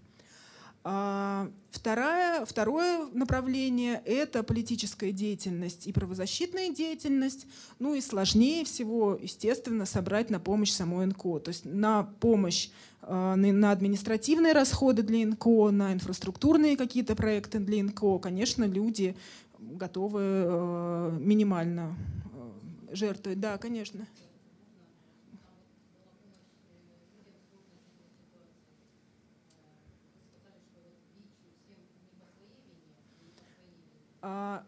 [0.91, 7.47] А, второе, второе направление– это политическая деятельность и правозащитная деятельность.
[7.79, 11.41] Ну и сложнее всего, естественно, собрать на помощь самой НКО.
[11.41, 12.71] То есть на помощь
[13.03, 19.15] а, на административные расходы для НКО, на инфраструктурные какие-то проекты для НКО, конечно, люди
[19.59, 21.95] готовы а, минимально
[22.93, 23.41] жертвовать.
[23.41, 24.07] Да, конечно.
[34.21, 34.65] А,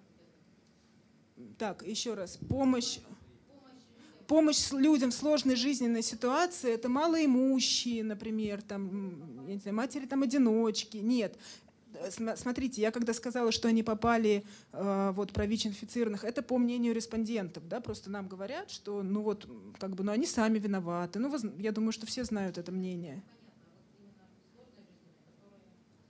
[1.59, 2.39] так, еще раз.
[2.49, 2.99] Помощь
[4.31, 10.23] помощь людям в сложной жизненной ситуации, это малоимущие, например, там, я не знаю, матери там
[10.23, 10.99] одиночки.
[10.99, 11.37] Нет.
[12.37, 17.67] Смотрите, я когда сказала, что они попали э, вот про ВИЧ-инфицированных, это по мнению респондентов,
[17.67, 19.49] да, просто нам говорят, что ну вот
[19.81, 21.19] как бы, ну они сами виноваты.
[21.19, 23.25] Ну, я думаю, что все знают это мнение.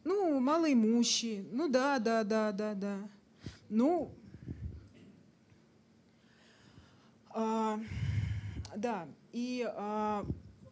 [0.05, 1.47] Ну, малоимущие.
[1.51, 2.99] Ну да, да, да, да, да.
[3.71, 4.13] Ну,
[7.35, 7.79] э,
[8.75, 10.25] да, и, э,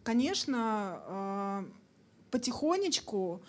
[0.03, 1.65] конечно, э,
[2.33, 3.41] потихонечку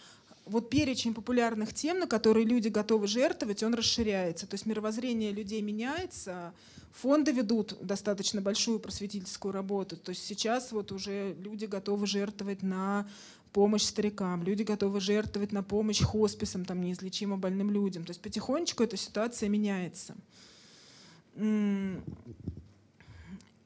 [0.45, 4.45] вот перечень популярных тем, на которые люди готовы жертвовать, он расширяется.
[4.45, 6.54] То есть мировоззрение людей меняется,
[6.91, 9.97] фонды ведут достаточно большую просветительскую работу.
[9.97, 13.08] То есть сейчас вот уже люди готовы жертвовать на
[13.54, 18.06] помощь старикам, люди готовы жертвовать на помощь хосписам, там, неизлечимо больным людям.
[18.06, 20.16] То есть потихонечку эта ситуация меняется.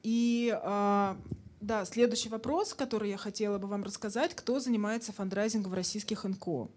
[0.02, 1.16] И а,
[1.60, 6.68] да, следующий вопрос, который я хотела бы вам рассказать, кто занимается фандрайзингом в российских НКО.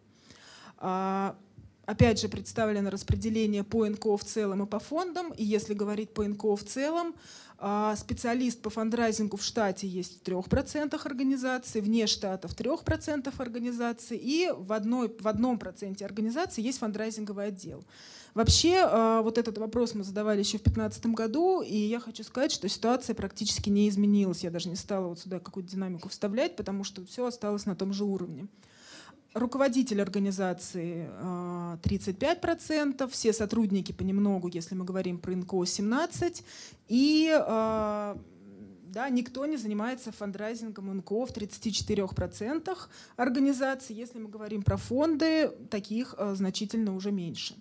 [0.77, 1.35] А,
[1.85, 5.31] опять же, представлено распределение по НКО в целом и по фондам.
[5.33, 7.15] И если говорить по НКО в целом,
[7.95, 14.51] специалист по фандрайзингу в штате есть в 3% организаций, вне штата в 3% организаций, и
[14.55, 17.83] в, одной, в одном проценте организаций есть фандрайзинговый отдел.
[18.35, 22.51] Вообще, а, вот этот вопрос мы задавали еще в 2015 году, и я хочу сказать,
[22.51, 24.43] что ситуация практически не изменилась.
[24.43, 27.93] Я даже не стала вот сюда какую-то динамику вставлять, потому что все осталось на том
[27.93, 28.47] же уровне
[29.37, 31.09] руководитель организации
[31.83, 36.43] 35%, а, все сотрудники понемногу, если мы говорим про НКО, 17%,
[36.87, 38.17] и а,
[38.87, 42.77] да, никто не занимается фандрайзингом НКО в 34%
[43.15, 43.95] организаций.
[43.95, 47.55] Если мы говорим про фонды, таких а, значительно уже меньше.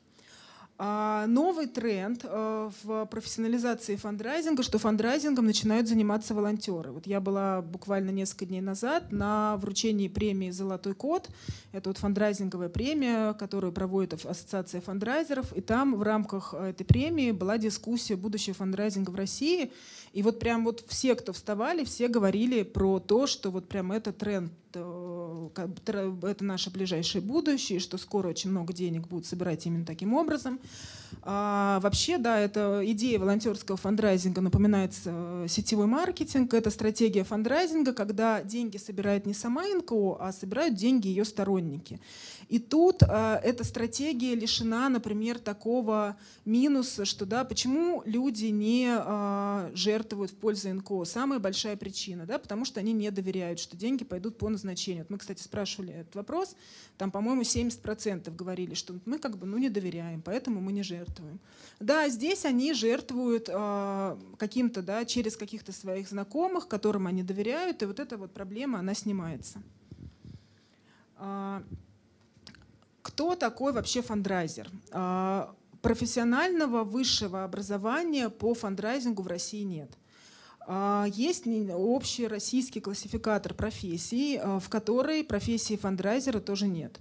[0.79, 6.93] А новый тренд э, в профессионализации фандрайзинга, что фандрайзингом начинают заниматься волонтеры.
[6.93, 11.31] Вот я была буквально несколько дней назад на вручении премии «Золотой код».
[11.73, 15.55] Это вот фандрайзинговая премия, которую проводит Ассоциация фандрайзеров.
[15.55, 19.73] И там в рамках этой премии была дискуссия будущего фандрайзинга в России.
[20.13, 24.13] И вот прям вот все, кто вставали, все говорили про то, что вот прям это
[24.13, 24.81] тренд э,
[25.55, 30.59] это наше ближайшее будущее, что скоро очень много денег будут собирать именно таким образом.
[31.23, 36.55] А, вообще, да, это идея волонтерского фандрайзинга напоминает э, сетевой маркетинг.
[36.55, 42.01] Это стратегия фандрайзинга, когда деньги собирает не сама НКО, а собирают деньги ее сторонники.
[42.49, 49.71] И тут э, эта стратегия лишена, например, такого минуса, что да, почему люди не э,
[49.75, 51.05] жертвуют в пользу НКО.
[51.05, 55.03] Самая большая причина, да, потому что они не доверяют, что деньги пойдут по назначению.
[55.09, 56.57] Вот мы, кстати, спрашивали этот вопрос,
[56.99, 61.41] там, по-моему, 70% говорили, что мы как бы ну, не доверяем, поэтому мы не жертвуем.
[61.81, 67.87] Да, здесь они жертвуют э, каким-то, да, через каких-то своих знакомых, которым они доверяют, и
[67.87, 69.63] вот эта вот проблема, она снимается.
[71.17, 71.63] Э,
[73.01, 74.71] кто такой вообще фандрайзер?
[74.93, 75.47] Э,
[75.81, 79.91] профессионального высшего образования по фандрайзингу в России нет.
[81.13, 86.99] Есть общий российский классификатор профессий, в которой профессии фандрайзера тоже нет.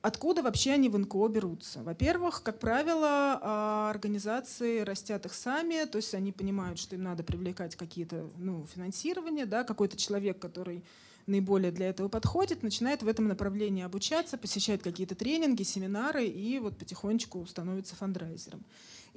[0.00, 1.82] Откуда вообще они в НКО берутся?
[1.82, 7.24] Во-первых, как правило, а, организации растят их сами, то есть они понимают, что им надо
[7.24, 10.84] привлекать какие-то ну, финансирования, да, какой-то человек, который
[11.26, 16.78] наиболее для этого подходит, начинает в этом направлении обучаться, посещает какие-то тренинги, семинары и вот
[16.78, 18.64] потихонечку становится фандрайзером.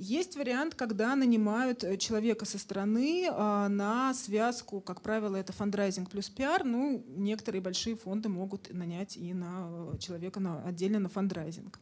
[0.03, 6.09] Есть вариант, когда нанимают э, человека со стороны а, на связку, как правило, это фандрайзинг
[6.09, 6.63] плюс пиар.
[6.63, 11.79] Ну, некоторые большие фонды могут нанять и на э, человека на, отдельно на фандрайзинг.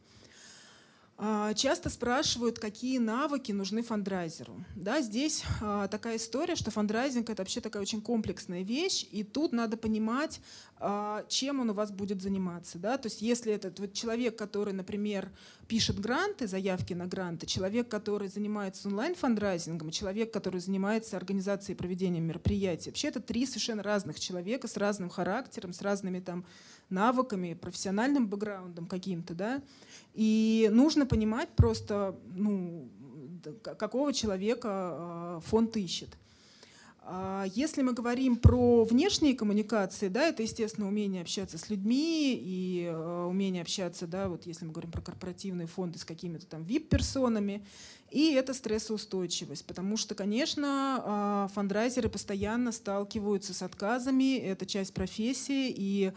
[1.22, 4.64] А, часто спрашивают, какие навыки нужны фандрайзеру.
[4.74, 9.52] Да, здесь а, такая история, что фандрайзинг— это вообще такая очень комплексная вещь, и тут
[9.52, 10.40] надо понимать,
[10.78, 12.78] а, чем он у вас будет заниматься.
[12.78, 12.96] Да?
[12.96, 15.30] То есть если этот вот человек, который, например,
[15.68, 22.24] пишет гранты, заявки на гранты, человек, который занимается онлайн-фандрайзингом, человек, который занимается организацией и проведением
[22.24, 26.46] мероприятий, вообще это три совершенно разных человека с разным характером, с разными там
[26.90, 29.62] навыками, профессиональным бэкграундом каким-то, да,
[30.14, 32.88] и нужно понимать просто, ну,
[33.62, 36.10] какого человека а, фонд ищет.
[37.02, 42.88] А если мы говорим про внешние коммуникации, да, это, естественно, умение общаться с людьми и
[42.92, 47.64] а, умение общаться, да, вот если мы говорим про корпоративные фонды с какими-то там VIP-персонами,
[48.10, 56.12] и это стрессоустойчивость, потому что, конечно, фандрайзеры постоянно сталкиваются с отказами, это часть профессии, и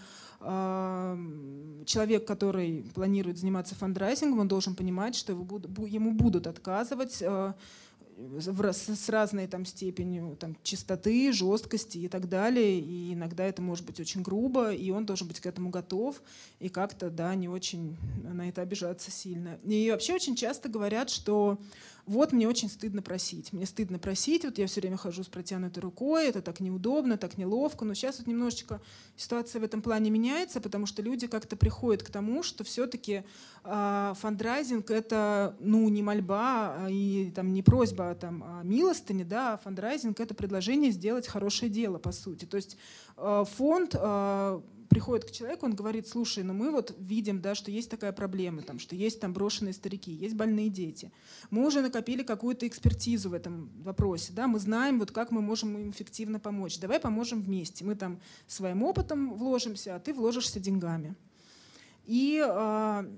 [1.86, 7.54] человек, который планирует заниматься фандрайзингом, он должен понимать, что ему будут отказывать э,
[8.40, 12.80] с разной там степенью там, чистоты, жесткости и так далее.
[12.80, 16.22] И иногда это может быть очень грубо, и он должен быть к этому готов
[16.60, 19.60] и как-то да, не очень на это обижаться сильно.
[19.64, 21.58] И вообще очень часто говорят, что
[22.06, 23.54] вот мне очень стыдно просить.
[23.54, 27.38] Мне стыдно просить, вот я все время хожу с протянутой рукой, это так неудобно, так
[27.38, 27.86] неловко.
[27.86, 28.82] Но сейчас вот немножечко
[29.16, 33.24] ситуация в этом плане меняется, потому что люди как-то приходят к тому, что все-таки э,
[33.64, 39.24] а, фандрайзинг это ну, не мольба а, и там, не просьба а, там, о милостыне,
[39.24, 42.44] да, а фандрайзинг это предложение сделать хорошее дело, по сути.
[42.46, 42.78] То есть
[43.16, 44.62] э, фонд э,
[44.94, 48.62] приходит к человеку, он говорит, слушай, ну мы вот видим, да, что есть такая проблема,
[48.62, 51.12] там, что есть там брошенные старики, есть больные дети.
[51.50, 55.76] Мы уже накопили какую-то экспертизу в этом вопросе, да, мы знаем, вот как мы можем
[55.78, 56.78] им эффективно помочь.
[56.78, 57.84] Давай поможем вместе.
[57.84, 61.16] Мы там своим опытом вложимся, а ты вложишься деньгами.
[62.06, 63.10] И а,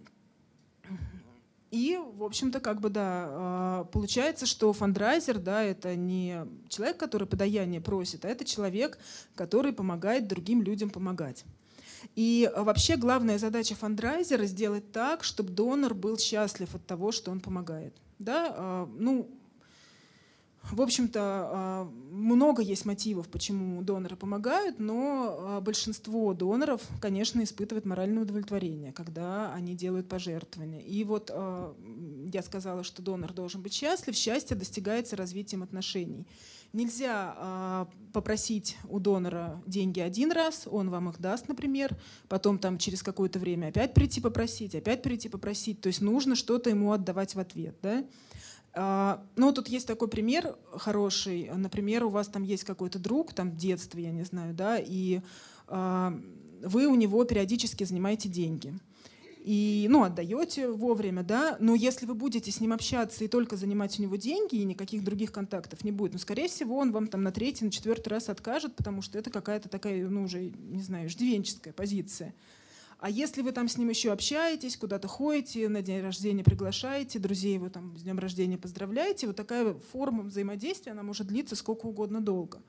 [1.72, 7.28] и, в общем-то, как бы, да, а, получается, что фандрайзер, да, это не человек, который
[7.28, 8.98] подаяние просит, а это человек,
[9.36, 11.44] который помогает другим людям помогать.
[12.16, 17.40] И вообще главная задача фандрайзера сделать так, чтобы донор был счастлив от того, что он
[17.40, 17.94] помогает.
[18.20, 18.54] Да?
[18.56, 19.30] А, ну,
[20.72, 27.86] в общем-то, а, много есть мотивов, почему доноры помогают, но а, большинство доноров, конечно, испытывают
[27.86, 30.82] моральное удовлетворение, когда они делают пожертвования.
[30.82, 31.30] И вот
[32.32, 34.16] я сказала, что донор должен быть счастлив.
[34.16, 36.26] Счастье достигается развитием отношений.
[36.76, 41.98] Нельзя попросить у донора деньги один раз, он вам их даст, например,
[42.28, 45.80] потом там через какое-то время опять прийти попросить, опять прийти попросить.
[45.80, 47.78] То есть нужно что-то ему отдавать в ответ.
[47.82, 48.04] Да?
[48.74, 51.50] А, ну, тут есть такой пример хороший.
[51.56, 55.22] Например, у вас там есть какой-то друг, там в детстве, я не знаю, да, и
[55.68, 56.14] а,
[56.62, 58.74] вы у него периодически занимаете деньги.
[59.48, 64.00] И, ну, отдаете вовремя, да, но если вы будете с ним общаться и только занимать
[64.00, 67.22] у него деньги, и никаких других контактов не будет, ну, скорее всего, он вам там
[67.22, 71.06] на третий, на четвертый раз откажет, потому что это какая-то такая, ну, уже, не знаю,
[71.06, 72.34] иждивенческая позиция.
[72.98, 77.54] А если вы там с ним еще общаетесь, куда-то ходите, на день рождения приглашаете, друзей
[77.54, 82.20] его там с днем рождения поздравляете, вот такая форма взаимодействия, она может длиться сколько угодно
[82.20, 82.64] долго.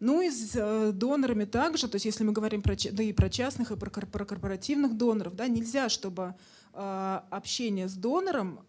[0.00, 3.28] Ну и с э, донорами также, то есть если мы говорим про, да и про
[3.28, 6.34] частных, и про, про корпоративных доноров, да, нельзя, чтобы
[6.72, 8.60] э, общение с донором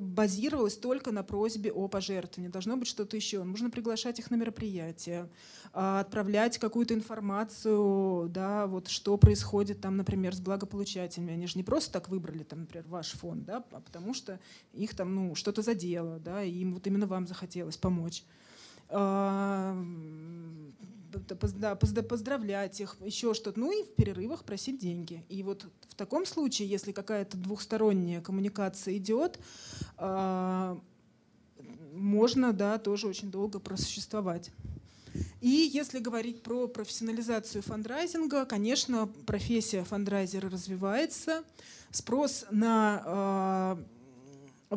[0.00, 2.50] базировалась только на просьбе о пожертвовании.
[2.50, 3.42] Должно быть что-то еще.
[3.44, 5.30] Нужно приглашать их на мероприятия,
[5.72, 11.34] а, отправлять какую-то информацию, да, вот что происходит там, например, с благополучателями.
[11.34, 14.40] Они же не просто так выбрали, там, например, ваш фонд, да, а потому что
[14.72, 18.24] их там ну, что-то задело, да, и им вот именно вам захотелось помочь.
[18.88, 19.76] А,
[21.38, 25.24] поздравлять их, еще что-то, ну и в перерывах просить деньги.
[25.28, 29.38] И вот в таком случае, если какая-то двухсторонняя коммуникация идет,
[29.96, 30.78] а,
[31.92, 34.50] можно, да, тоже очень долго просуществовать.
[35.40, 41.42] И если говорить про профессионализацию фандрайзинга, конечно, профессия фандрайзера развивается,
[41.90, 43.78] спрос на
[44.70, 44.76] э,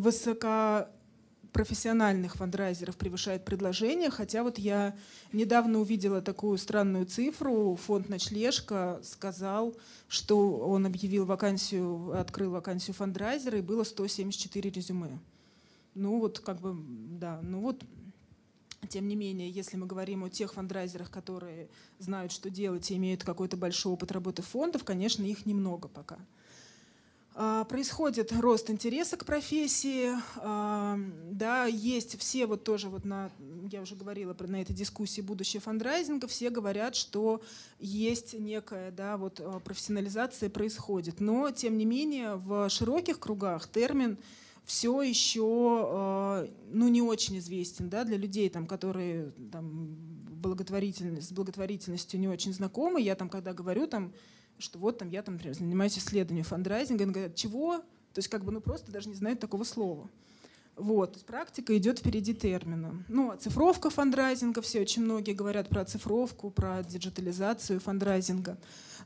[1.49, 4.95] высокопрофессиональных фандрайзеров превышает предложение, хотя вот я
[5.33, 9.75] недавно увидела такую странную цифру, фонд «Ночлежка» сказал,
[10.07, 15.19] что он объявил вакансию, открыл вакансию фандрайзера, и было 174 резюме.
[15.95, 16.75] Ну вот как бы,
[17.19, 17.83] да, ну вот
[18.87, 23.23] тем не менее, если мы говорим о тех фандрайзерах, которые знают, что делать и имеют
[23.23, 26.17] какой-то большой опыт работы фондов, конечно, их немного пока.
[27.35, 30.99] А, происходит рост интереса к профессии, а,
[31.31, 33.31] да, есть все вот тоже вот на,
[33.71, 37.41] я уже говорила про на этой дискуссии будущее фандрайзинга, все говорят, что
[37.79, 44.17] есть некая, да, вот а, профессионализация происходит, но тем не менее в широких кругах термин
[44.65, 49.97] все еще ну, не очень известен да, для людей, там, которые там,
[50.39, 53.01] благотворительность, с благотворительностью не очень знакомы.
[53.01, 54.13] Я там, когда говорю, там,
[54.59, 57.77] что вот там, я там, например, занимаюсь исследованием фандрайзинга, они говорят, чего?
[58.13, 60.09] То есть как бы ну, просто даже не знают такого слова.
[60.75, 63.03] Вот, то есть практика идет впереди термина.
[63.09, 68.57] Ну, оцифровка фандрайзинга, все очень многие говорят про оцифровку, про диджитализацию фандрайзинга.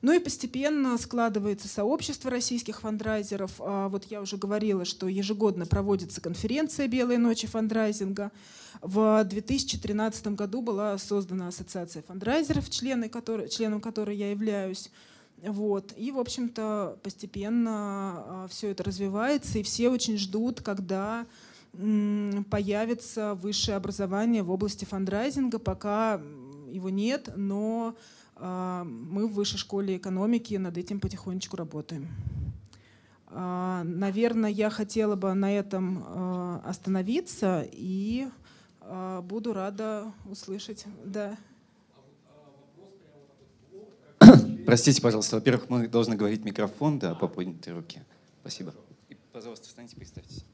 [0.04, 3.54] Ну и постепенно складывается сообщество российских фандрайзеров.
[3.60, 8.32] А вот я уже говорила, что ежегодно проводится конференция «Белые ночи фандрайзинга».
[8.82, 14.91] В 2013 году была создана ассоциация фандрайзеров, члены которой, членом которой я являюсь.
[15.45, 15.93] Вот.
[15.97, 21.25] И, в общем-то, постепенно а, все это развивается, и все очень ждут, когда
[22.51, 25.57] появится высшее образование в области фандрайзинга.
[25.57, 26.21] Пока
[26.69, 27.95] его нет, но
[28.35, 32.07] а, мы в Высшей школе экономики над этим потихонечку работаем.
[33.27, 38.27] А, наверное, я хотела бы на этом остановиться и
[39.23, 40.85] буду рада услышать.
[41.03, 41.37] Да.
[44.66, 45.36] Простите, пожалуйста.
[45.38, 48.03] Во-первых, мы должны говорить микрофон, да, по поднятой руке.
[48.41, 48.74] Спасибо.
[49.09, 50.45] И, пожалуйста, встаньте, представьтесь.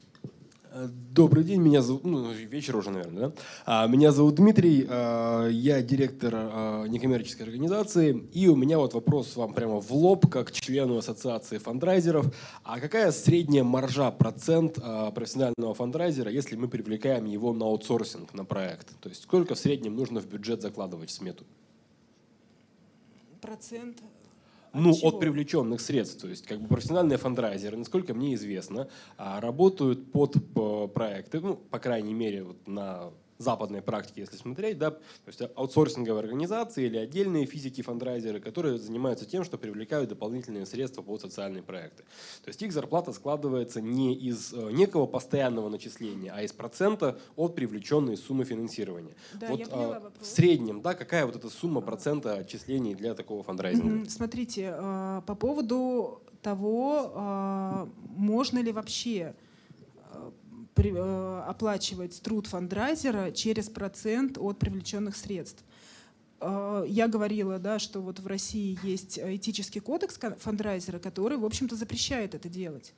[0.72, 3.32] Э, добрый день, меня зовут, ну, вечер уже, наверное, да?
[3.66, 9.34] А, меня зовут Дмитрий, а, я директор а, некоммерческой организации, и у меня вот вопрос
[9.34, 12.32] вам прямо в лоб, как члену ассоциации фандрайзеров.
[12.62, 14.74] А какая средняя маржа, процент
[15.14, 18.88] профессионального фандрайзера, если мы привлекаем его на аутсорсинг, на проект?
[19.00, 21.44] То есть сколько в среднем нужно в бюджет закладывать в смету?
[23.40, 24.02] Процент
[24.72, 26.20] ну, от привлеченных средств.
[26.20, 30.36] То есть, как бы профессиональные фандрайзеры, насколько мне известно, а, работают под
[30.94, 33.10] проекты, ну, по крайней мере, вот на
[33.40, 39.44] западной практики, если смотреть, да, то есть аутсорсинговые организации или отдельные физики-фандрайзеры, которые занимаются тем,
[39.44, 42.04] что привлекают дополнительные средства под социальные проекты.
[42.44, 47.54] То есть их зарплата складывается не из э, некого постоянного начисления, а из процента от
[47.54, 49.14] привлеченной суммы финансирования.
[49.34, 50.12] Да, вот я поняла вопрос.
[50.20, 54.08] в среднем, да, какая вот эта сумма процента отчислений для такого фандрайзинга?
[54.10, 57.86] Смотрите, э, по поводу того, э,
[58.16, 59.34] можно ли вообще
[60.76, 65.64] оплачивать труд фандрайзера через процент от привлеченных средств.
[66.40, 71.76] Э, я говорила, да, что вот в России есть этический кодекс фандрайзера, который, в общем-то,
[71.76, 72.94] запрещает это делать.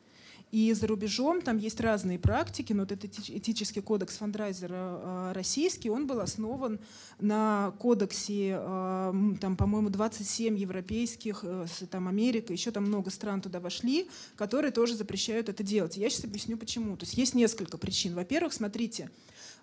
[0.53, 5.89] И за рубежом там есть разные практики, но вот этот этический кодекс фандрайзера э, российский,
[5.89, 6.79] он был основан
[7.19, 13.61] на кодексе, э, там, по-моему, 27 европейских, э, там Америка, еще там много стран туда
[13.61, 15.97] вошли, которые тоже запрещают это делать.
[15.97, 16.99] Я сейчас объясню почему.
[16.99, 18.15] То есть есть несколько причин.
[18.15, 19.11] Во-первых, смотрите,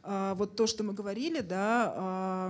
[0.02, 2.50] вот то, что мы говорили, да,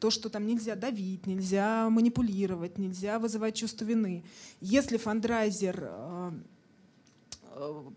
[0.00, 4.24] то, что там нельзя давить, нельзя манипулировать, нельзя вызывать чувство вины.
[4.60, 5.90] Если фандрайзер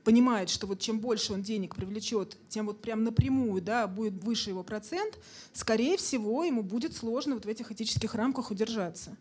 [0.03, 4.49] понимает, что вот чем больше он денег привлечет, тем вот прям напрямую да, будет выше
[4.49, 5.18] его процент,
[5.53, 9.18] скорее всего, ему будет сложно вот в этих этических рамках удержаться.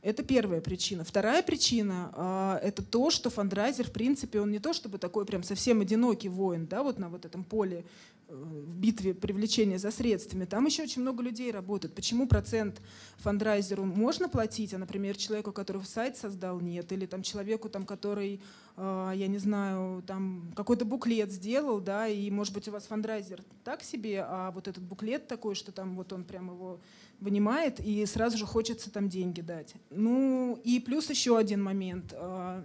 [0.00, 1.04] Это первая причина.
[1.04, 5.42] Вторая причина э, это то, что фандрайзер, в принципе, он не то чтобы такой прям
[5.42, 7.84] совсем одинокий воин, да, вот на вот этом поле
[8.28, 11.94] в битве привлечения за средствами, там еще очень много людей работает.
[11.94, 12.80] Почему процент
[13.16, 18.42] фандрайзеру можно платить, а, например, человеку, который сайт создал, нет, или там человеку, там, который,
[18.76, 23.42] э, я не знаю, там какой-то буклет сделал, да, и, может быть, у вас фандрайзер
[23.64, 26.80] так себе, а вот этот буклет такой, что там вот он прям его
[27.20, 29.74] вынимает, и сразу же хочется там деньги дать.
[29.90, 32.12] Ну, и плюс еще один момент.
[32.12, 32.62] Э,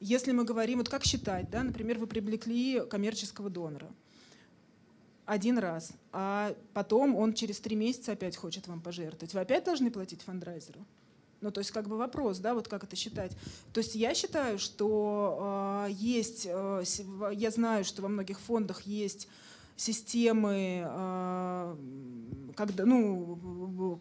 [0.00, 3.88] если мы говорим, вот как считать, да, например, вы привлекли коммерческого донора–
[5.30, 9.32] один раз, а потом он через три месяца опять хочет вам пожертвовать.
[9.32, 10.84] Вы опять должны платить фандрайзеру?
[11.40, 13.30] Ну, то есть как бы вопрос, да, вот как это считать.
[13.72, 16.82] То есть я считаю, что э, есть, э,
[17.32, 19.28] я знаю, что во многих фондах есть
[19.76, 21.76] системы, э,
[22.56, 24.00] когда, ну,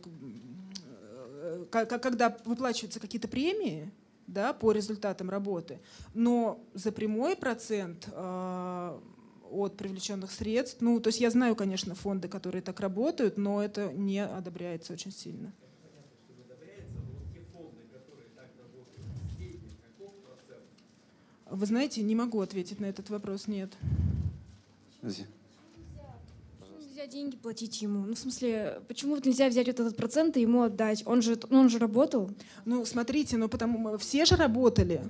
[1.70, 3.92] когда выплачиваются какие-то премии,
[4.26, 5.80] да, по результатам работы,
[6.16, 9.00] но за прямой процент э,
[9.52, 13.91] от привлеченных средств, ну, то есть я знаю, конечно, фонды, которые так работают, но это
[13.93, 15.52] не одобряется очень сильно.
[21.50, 23.72] Вы знаете, не могу ответить на этот вопрос, нет.
[25.02, 25.26] Нельзя
[27.08, 28.06] деньги платить ему?
[28.06, 31.02] Ну, в смысле, почему вот нельзя взять вот этот процент и ему отдать?
[31.08, 32.30] Он же, он же работал.
[32.66, 35.02] Ну, смотрите, ну, потому все же работали.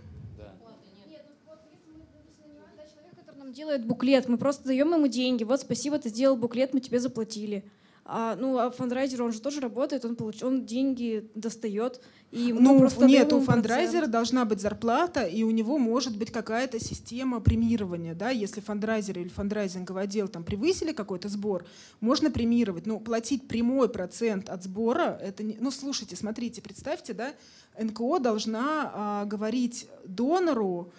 [3.35, 5.43] Ну, делает буклет, мы просто даем ему деньги.
[5.43, 7.65] Вот, спасибо, ты сделал буклет, мы тебе заплатили.
[8.05, 10.41] А, ну, а фандрайзер, он же тоже работает, он, получ...
[10.41, 12.01] он деньги достает.
[12.31, 14.11] И ну, просто нет, у фандрайзера процент.
[14.11, 18.15] должна быть зарплата, и у него может быть какая-то система премирования.
[18.15, 18.29] Да?
[18.29, 21.65] Если фандрайзер или фандрайзинговый отдел там, превысили какой-то сбор,
[21.99, 22.87] можно премировать.
[22.87, 25.57] Но платить прямой процент от сбора, это не...
[25.59, 27.33] ну, слушайте, смотрите, представьте, да,
[27.77, 30.91] НКО должна а, говорить донору,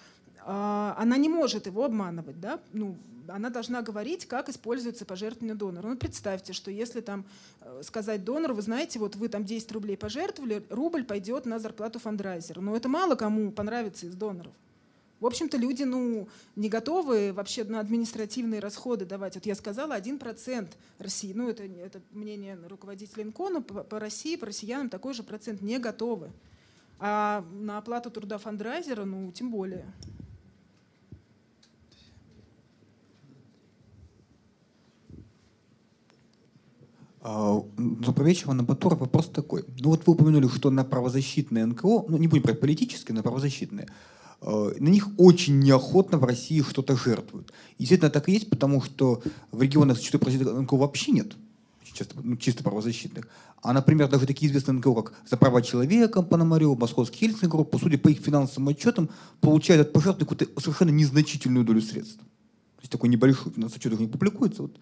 [0.46, 2.96] она не может его обманывать, да, ну,
[3.28, 5.88] она должна говорить, как используется пожертвование донора.
[5.88, 7.24] Ну, представьте, что если там
[7.60, 11.98] э, сказать донору, вы знаете, вот вы там 10 рублей пожертвовали, рубль пойдет на зарплату
[11.98, 12.60] фандрайзера.
[12.60, 14.52] Но это мало кому понравится из доноров.
[15.20, 19.34] В общем-то, люди ну, не готовы вообще на административные расходы давать.
[19.34, 20.68] Вот я сказала, 1%
[20.98, 25.22] России, ну это, это мнение руководителя ИНКО, но по, по России, по россиянам такой же
[25.22, 26.30] процент не готовы.
[26.98, 29.84] А на оплату труда фандрайзера, ну тем более.
[37.22, 39.64] Заповедчего на Батура вопрос такой.
[39.78, 43.88] Ну вот вы упомянули, что на правозащитные НКО, ну не будем про политические, на правозащитные,
[44.40, 47.52] э, на них очень неохотно в России что-то жертвуют.
[47.78, 51.36] Действительно так и есть, потому что в регионах с правозащитных НКО вообще нет,
[51.92, 53.28] чисто, ну, чисто правозащитных.
[53.62, 57.98] А, например, даже такие известные НКО, как «За права человека», Пономарев, Московский Хельсинский группа, судя
[57.98, 59.10] по их финансовым отчетам,
[59.42, 62.18] получают от пожертвований какую-то совершенно незначительную долю средств.
[62.18, 64.62] То есть такой небольшой финансовый отчет их не публикуется.
[64.62, 64.78] Вот.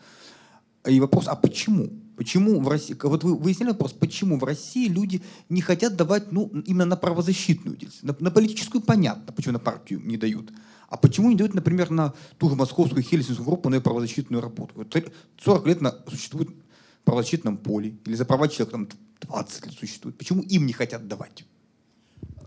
[0.87, 1.91] И вопрос, а почему?
[2.19, 6.49] Почему в России, вот вы выясняли вопрос, почему в России люди не хотят давать ну,
[6.67, 8.03] именно на правозащитную деятельность?
[8.03, 10.53] На, на политическую понятно, почему на партию не дают.
[10.89, 14.73] А почему не дают, например, на ту же московскую хельсинскую группу на правозащитную работу?
[14.75, 14.97] Вот
[15.39, 18.89] 40 лет на, существует в правозащитном поле, или за права человека там
[19.21, 20.19] 20 лет существует.
[20.19, 21.45] Почему им не хотят давать?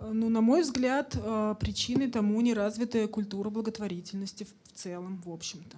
[0.01, 5.77] Ну, на мой взгляд, э, причиной тому неразвитая культура благотворительности в целом, в общем-то.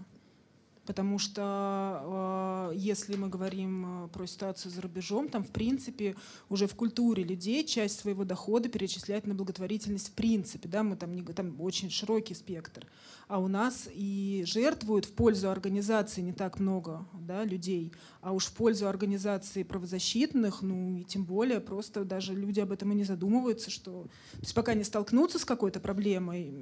[0.85, 6.15] Потому что э, если мы говорим э, про ситуацию за рубежом, там в принципе
[6.49, 10.67] уже в культуре людей часть своего дохода перечисляет на благотворительность в принципе.
[10.67, 12.85] Да, мы там, не, там очень широкий спектр.
[13.33, 18.45] А у нас и жертвуют в пользу организации не так много да, людей, а уж
[18.45, 23.05] в пользу организации правозащитных, ну и тем более просто даже люди об этом и не
[23.05, 24.03] задумываются, что
[24.33, 26.53] то есть пока не столкнутся с какой-то проблемой,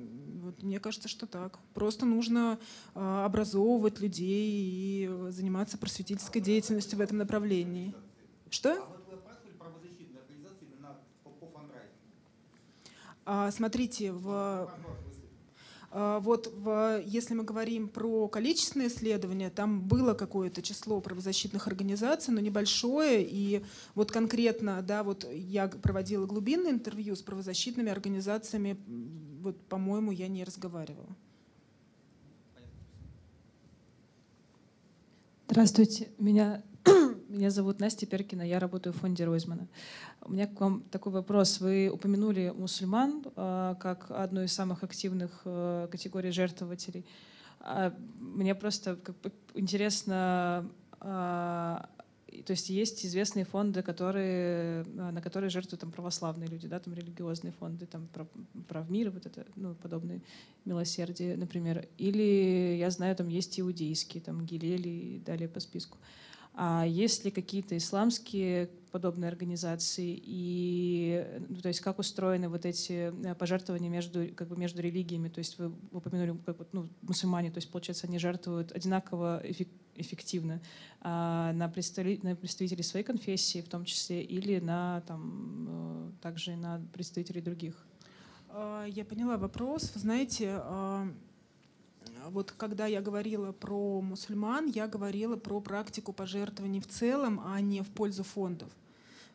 [0.41, 1.59] вот мне кажется, что так.
[1.73, 2.57] Просто нужно
[2.95, 7.93] э, образовывать людей и заниматься просветительской деятельностью в этом направлении.
[8.49, 8.87] Что?
[13.25, 14.79] А, смотрите, в, а,
[15.93, 22.39] вот в, если мы говорим про количественные исследования, там было какое-то число правозащитных организаций, но
[22.39, 23.27] небольшое.
[23.27, 23.63] И
[23.93, 28.77] вот конкретно, да, вот я проводила глубинное интервью с правозащитными организациями,
[29.41, 31.09] вот, по-моему, я не разговаривала.
[35.49, 36.63] Здравствуйте, меня,
[37.31, 39.67] меня зовут Настя Перкина, я работаю в фонде Ройзмана.
[40.21, 41.59] У меня к вам такой вопрос.
[41.61, 47.05] Вы упомянули мусульман э, как одну из самых активных э, категорий жертвователей.
[47.61, 48.99] А мне просто
[49.53, 50.69] интересно,
[50.99, 51.03] э,
[52.45, 57.53] то есть есть известные фонды, которые, на которые жертвуют там, православные люди, да, там религиозные
[57.53, 58.07] фонды, там
[58.67, 60.21] прав, мира, вот это, ну, подобные
[60.65, 61.87] милосердие, например.
[61.97, 65.97] Или, я знаю, там есть иудейские, там Гилели и далее по списку.
[66.53, 70.19] А есть ли какие-то исламские подобные организации?
[70.21, 75.29] И ну, то есть как устроены вот эти э, пожертвования между как бы между религиями?
[75.29, 79.41] То есть вы упомянули как вот, ну, мусульмане то есть получается они жертвуют одинаково
[79.95, 80.61] эффективно
[81.01, 86.55] а на, представителей, на представителей своей конфессии в том числе или на там э, также
[86.55, 87.85] на представителей других?
[88.49, 89.91] А, я поняла вопрос.
[89.93, 91.07] Вы знаете а,
[92.29, 97.81] вот когда я говорила про мусульман, я говорила про практику пожертвований в целом, а не
[97.81, 98.69] в пользу фондов.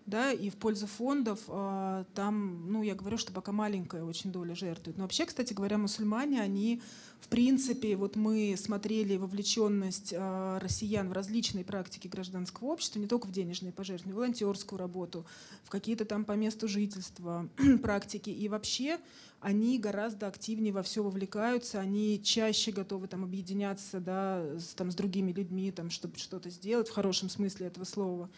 [0.07, 4.55] Да, и в пользу фондов э, там, ну, я говорю, что пока маленькая очень доля
[4.55, 4.97] жертвует.
[4.97, 6.81] Но вообще, кстати говоря, мусульмане, они,
[7.21, 13.27] в принципе, вот мы смотрели вовлеченность э, россиян в различные практики гражданского общества, не только
[13.27, 15.27] в денежные пожертвования, в волонтерскую работу,
[15.65, 17.49] в какие-то там по месту жительства
[17.83, 18.31] практики.
[18.31, 19.01] И вообще
[19.41, 24.95] они гораздо активнее во все вовлекаются, они чаще готовы там объединяться да, с, там, с
[24.95, 28.31] другими людьми, там, чтобы что-то сделать в хорошем смысле этого слова.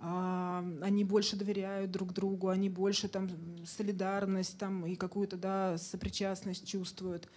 [0.00, 3.28] А, они больше доверяют друг другу, они больше там
[3.66, 7.28] солидарность там, и какую-то да, сопричастность чувствуют.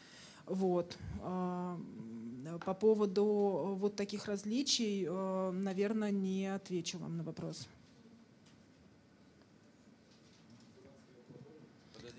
[0.46, 0.98] Вот.
[1.22, 1.80] А,
[2.66, 7.68] по поводу вот таких различий, э, наверное, не отвечу вам на вопрос.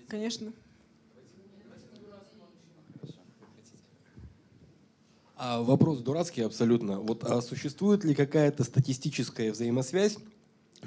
[0.07, 0.51] Конечно.
[5.35, 6.99] А вопрос дурацкий абсолютно.
[6.99, 10.17] Вот а существует ли какая-то статистическая взаимосвязь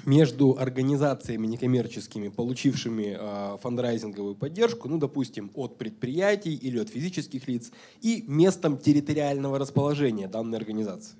[0.05, 7.71] между организациями некоммерческими, получившими э, фандрайзинговую поддержку, ну, допустим, от предприятий или от физических лиц,
[8.01, 11.15] и местом территориального расположения данной организации.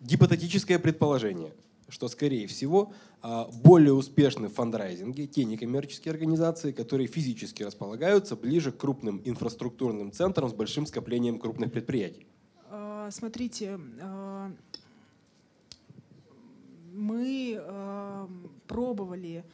[0.00, 1.52] Гипотетическое предположение,
[1.88, 8.72] что, скорее всего, э, более успешны в фандрайзинге те некоммерческие организации, которые физически располагаются ближе
[8.72, 12.26] к крупным инфраструктурным центрам с большим скоплением крупных предприятий.
[13.08, 13.78] Смотрите,
[16.96, 18.28] мы э,
[18.66, 19.44] пробовали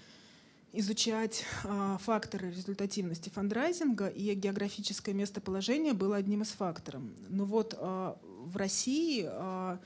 [0.73, 7.03] изучать э, факторы результативности фандрайзинга, и географическое местоположение было одним из факторов.
[7.29, 8.15] Но вот э,
[8.45, 9.79] в России э,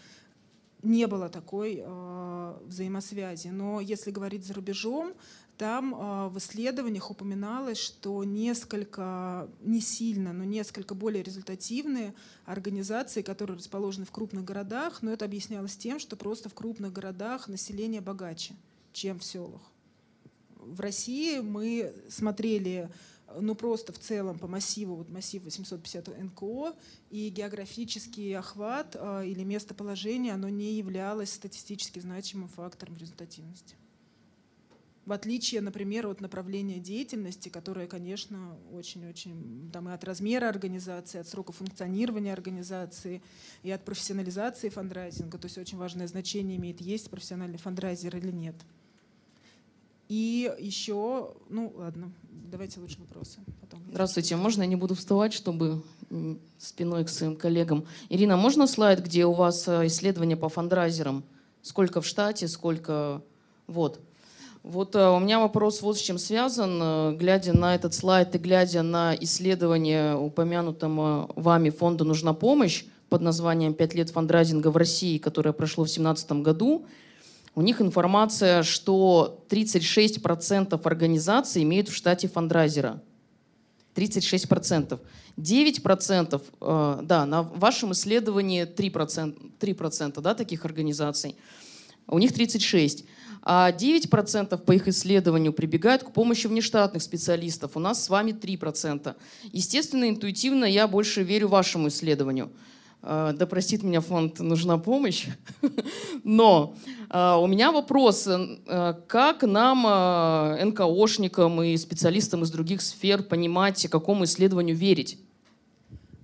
[0.83, 3.49] не было такой э, взаимосвязи.
[3.49, 5.15] Но если говорить за рубежом,
[5.59, 13.57] там э, в исследованиях упоминалось, что несколько, не сильно, но несколько более результативные организации, которые
[13.57, 18.55] расположены в крупных городах, но это объяснялось тем, что просто в крупных городах население богаче,
[18.93, 19.63] чем в селах.
[20.57, 22.91] В России мы смотрели
[23.41, 26.75] ну просто в целом по массиву, вот массив 850 НКО,
[27.11, 33.77] и географический охват э, или местоположение, оно не являлось статистически значимым фактором результативности.
[35.07, 41.29] В отличие, например, от направления деятельности, которое, конечно, очень-очень там и от размера организации, от
[41.29, 43.23] срока функционирования организации,
[43.63, 45.39] и от профессионализации фандрайзинга.
[45.39, 48.57] То есть очень важное значение имеет, есть профессиональный фандрайзер или нет.
[50.09, 53.39] И еще, ну ладно, давайте лучше вопросы.
[53.61, 53.81] Потом.
[53.89, 55.85] Здравствуйте, можно я не буду вставать, чтобы
[56.59, 57.87] спиной к своим коллегам.
[58.09, 61.25] Ирина, можно слайд, где у вас э, исследования по фандрайзерам?
[61.63, 63.23] Сколько в штате, сколько...
[63.69, 64.01] Вот.
[64.67, 66.81] Вот э, у меня вопрос вот с чем связан.
[66.83, 73.23] Э, глядя на этот слайд и глядя на исследование упомянутого вами фонда «Нужна помощь» под
[73.23, 76.85] названием «Пять лет фандрайзинга в России», которое прошло в 2017 году,
[77.55, 83.01] у них информация, что 36% организаций имеют в штате фандрайзера.
[83.95, 84.99] 36%.
[85.37, 91.37] 9%, э, да, на вашем исследовании 3%, 3% да, таких организаций.
[92.09, 93.05] У них 36%
[93.49, 97.77] а 9% по их исследованию прибегают к помощи внештатных специалистов.
[97.77, 99.15] У нас с вами 3%.
[99.53, 102.51] Естественно, интуитивно я больше верю вашему исследованию.
[103.03, 105.29] А, да простит меня фонд «Нужна помощь».
[106.25, 106.75] Но
[107.09, 113.87] а, у меня вопрос, э, как нам, а, НКОшникам и специалистам из других сфер, понимать,
[113.89, 115.21] какому исследованию верить?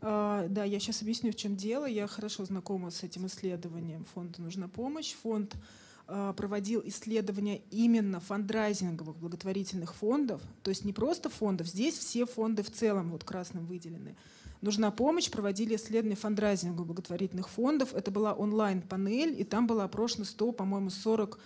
[0.00, 1.86] Да, я сейчас объясню, в чем дело.
[1.86, 5.14] Я хорошо знакома с этим исследованием фонда «Нужна помощь».
[5.22, 5.58] Фонд а,
[6.36, 12.70] проводил исследования именно фандрайзинговых благотворительных фондов, то есть не просто фондов, здесь все фонды в
[12.70, 14.16] целом вот красным выделены.
[14.62, 17.94] Нужна помощь, проводили исследования фандрайзинговых благотворительных фондов.
[17.94, 21.38] Это была онлайн-панель, и там было опрошено 100, по-моему, 40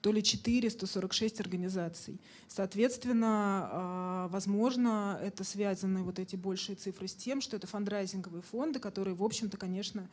[0.00, 2.20] то ли 4, 146 организаций.
[2.46, 8.80] Соответственно, а, возможно, это связаны вот эти большие цифры с тем, что это фандрайзинговые фонды,
[8.80, 10.10] которые, в общем-то, конечно,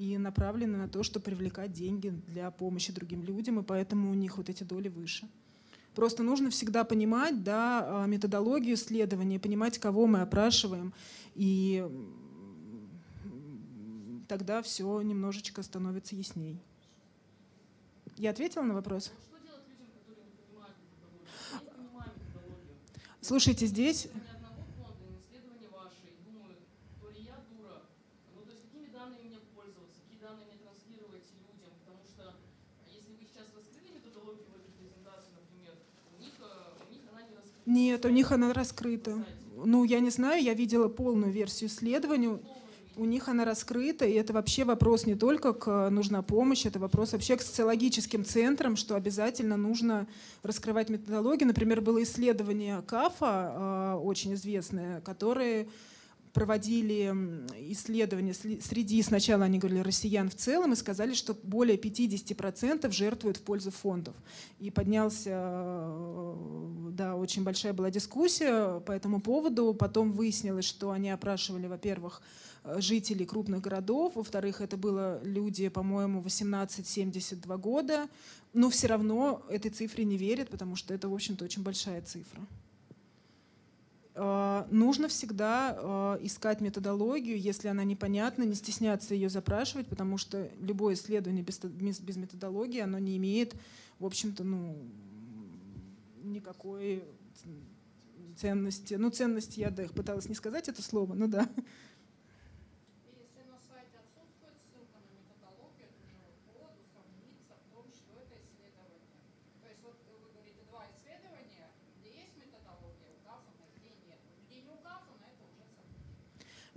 [0.00, 4.38] и направлены на то, чтобы привлекать деньги для помощи другим людям, и поэтому у них
[4.38, 5.28] вот эти доли выше.
[5.94, 10.94] Просто нужно всегда понимать да, а, методологию исследования, понимать, кого мы опрашиваем,
[11.34, 11.86] и
[14.26, 16.58] тогда все немножечко становится ясней.
[18.16, 19.12] Я ответила на вопрос?
[23.20, 24.08] Слушайте, здесь
[37.66, 39.24] Нет, у них она раскрыта.
[39.64, 42.38] Ну, я не знаю, я видела полную версию исследования.
[42.96, 47.12] У них она раскрыта, и это вообще вопрос не только к нужна помощь, это вопрос
[47.12, 50.06] вообще к социологическим центрам, что обязательно нужно
[50.42, 51.46] раскрывать методологию.
[51.46, 55.68] Например, было исследование КАФа, э, очень известное, которое
[56.32, 57.12] проводили
[57.72, 63.42] исследования среди, сначала они говорили россиян в целом, и сказали, что более 50% жертвуют в
[63.42, 64.14] пользу фондов.
[64.58, 69.74] И поднялся, э, да, очень большая была дискуссия по этому поводу.
[69.74, 72.22] Потом выяснилось, что они опрашивали, во-первых,
[72.64, 78.08] э, жителей крупных городов, во-вторых, это было люди, по-моему, 18-72 года,
[78.52, 82.46] но все равно этой цифре не верят, потому что это, в общем-то, очень большая цифра.
[84.14, 90.50] Э, нужно всегда э, искать методологию, если она непонятна, не стесняться ее запрашивать, потому что
[90.60, 93.54] любое исследование без, методологии, оно не имеет,
[93.98, 94.76] в общем-то, ну,
[96.22, 97.04] никакой
[98.36, 98.94] ценности.
[98.94, 101.48] Ну, ценности я да, пыталась не сказать это слово, ну да.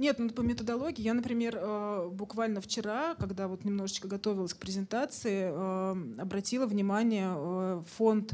[0.04, 1.02] Нет, ну по методологии.
[1.02, 7.84] Я, например, э, буквально вчера, когда вот немножечко готовилась к презентации, э, обратила внимание э,
[7.96, 8.34] фонд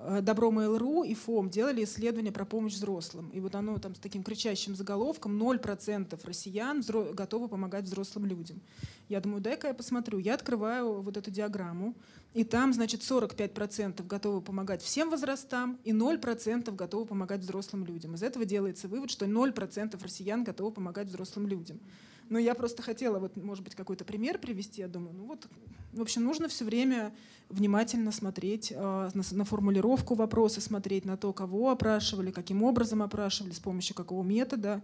[0.00, 3.30] Э, Добро Mail.ru и ФОМ делали исследование про помощь взрослым.
[3.30, 8.60] И вот оно там с таким кричащим заголовком 0% россиян готовы помогать взрослым людям.
[9.08, 10.18] Я думаю, дай-ка я посмотрю.
[10.18, 11.94] Я открываю вот эту диаграмму,
[12.34, 18.14] и там, значит, 45% готовы помогать всем возрастам, и 0% готовы помогать взрослым людям.
[18.14, 21.80] Из этого делается вывод, что 0% россиян готовы помогать взрослым людям.
[22.28, 24.82] Но я просто хотела, вот, может быть, какой-то пример привести.
[24.82, 25.46] Я думаю, ну вот,
[25.92, 27.14] в общем, нужно все время
[27.48, 33.52] внимательно смотреть э, на, на формулировку вопроса, смотреть на то, кого опрашивали, каким образом опрашивали,
[33.52, 34.82] с помощью какого метода,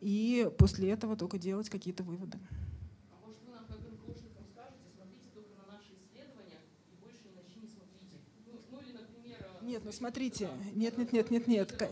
[0.00, 2.38] и после этого только делать какие-то выводы.
[9.62, 11.90] Нет, ну смотрите, нет, нет, нет, нет, нет.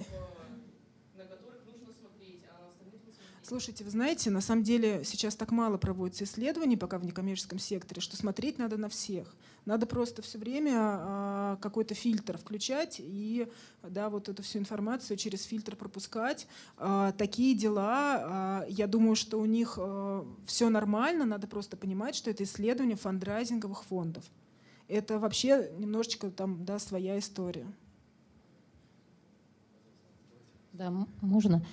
[3.46, 8.00] Слушайте, вы знаете, на самом деле сейчас так мало проводится исследований пока в некоммерческом секторе,
[8.00, 9.36] что смотреть надо на всех.
[9.66, 13.46] Надо просто все время а, какой-то фильтр включать и
[13.84, 16.48] да, вот эту всю информацию через фильтр пропускать.
[16.76, 19.78] А, такие дела, а, я думаю, что у них
[20.46, 24.24] все нормально, надо просто понимать, что это исследование фандрайзинговых фондов.
[24.88, 27.72] Это вообще немножечко там, да, своя история.
[30.72, 31.64] Да, можно.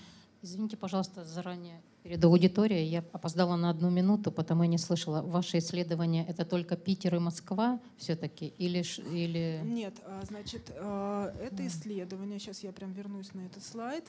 [0.43, 2.85] Извините, пожалуйста, заранее перед аудиторией.
[2.85, 5.21] Я опоздала на одну минуту, потому и не слышала.
[5.21, 8.47] Ваше исследование— это только Питер и Москва все-таки?
[8.57, 9.61] Или, или...
[9.63, 14.03] Нет, а, значит, а, это исследование, сейчас я прям вернусь на этот слайд.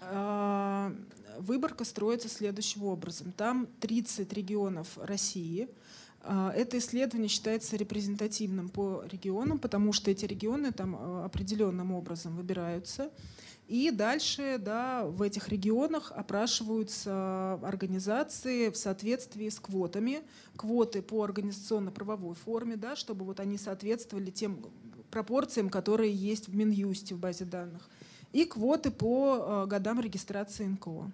[0.00, 0.90] А,
[1.38, 3.32] выборка строится следующим образом.
[3.32, 5.68] Там 30 регионов России—
[6.24, 13.10] это исследование считается репрезентативным по регионам, потому что эти регионы там а, определенным образом выбираются.
[13.68, 20.22] И дальше да, в этих регионах опрашиваются организации в соответствии с квотами.
[20.56, 24.64] Квоты по организационно-правовой форме, да, чтобы вот они соответствовали тем
[25.10, 27.88] пропорциям, которые есть в Минюсте в базе данных.
[28.32, 31.10] И квоты по а, годам регистрации НКО.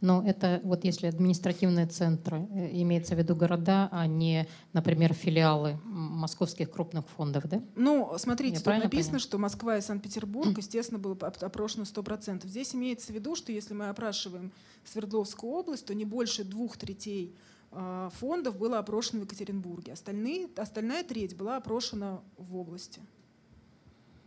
[0.00, 5.78] Но это вот если административные центры, э, имеется в виду города, а не, например, филиалы
[5.84, 7.62] московских крупных фондов, да?
[7.74, 9.20] Ну, смотрите, Я тут написано, понял?
[9.20, 12.46] что Москва и Санкт-Петербург, естественно, было опрошено 100%.
[12.46, 14.52] Здесь имеется в виду, что если мы опрашиваем
[14.84, 17.34] Свердловскую область, то не больше двух третей
[17.72, 19.92] а, фондов было опрошено в Екатеринбурге.
[19.92, 23.00] Остальные, остальная треть была опрошена в области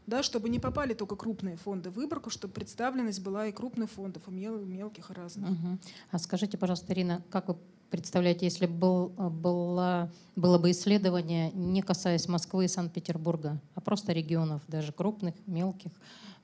[0.10, 4.27] да, чтобы не попали только крупные фонды в выборку, чтобы представленность была и крупных фондов,
[4.27, 5.52] и мел, мелких, и разных.
[5.52, 5.77] Угу.
[6.11, 7.56] А скажите, пожалуйста, Ирина, как вы
[7.90, 14.61] представляете, если был, было, было бы исследование, не касаясь Москвы и Санкт-Петербурга, а просто регионов,
[14.68, 15.91] даже крупных, мелких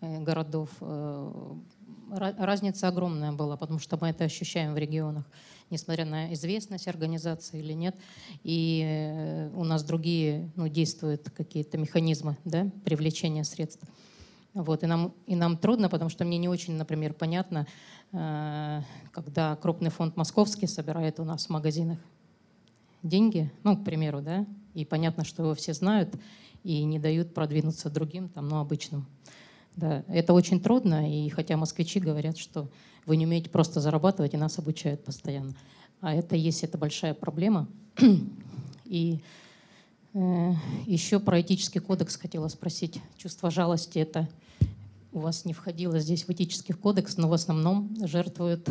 [0.02, 1.54] э, городов, э,
[2.12, 5.26] разница огромная была, потому что мы это ощущаем в регионах,
[5.70, 7.96] несмотря на известность организации или нет.
[8.44, 13.86] И э, у нас другие ну, действуют какие-то механизмы да, привлечения средств.
[14.54, 17.68] Вот, и, нам, и нам трудно, потому что мне не очень, например, понятно,
[18.14, 22.00] э, когда крупный фонд московский собирает у нас в магазинах
[23.04, 26.16] деньги, ну, к примеру, да, и понятно, что его все знают
[26.64, 29.06] и не дают продвинуться другим, там, ну, обычным.
[29.76, 32.70] Да, это очень трудно, и хотя москвичи говорят, что
[33.06, 35.54] вы не умеете просто зарабатывать, и нас обучают постоянно.
[36.02, 37.68] А это есть, это большая проблема.
[38.86, 39.22] И
[40.16, 40.54] Э,
[40.86, 43.02] Еще про этический кодекс хотела спросить.
[43.18, 44.30] Чувство жалости это
[45.12, 48.70] у вас не входило здесь в этический кодекс, но в основном жертвуют,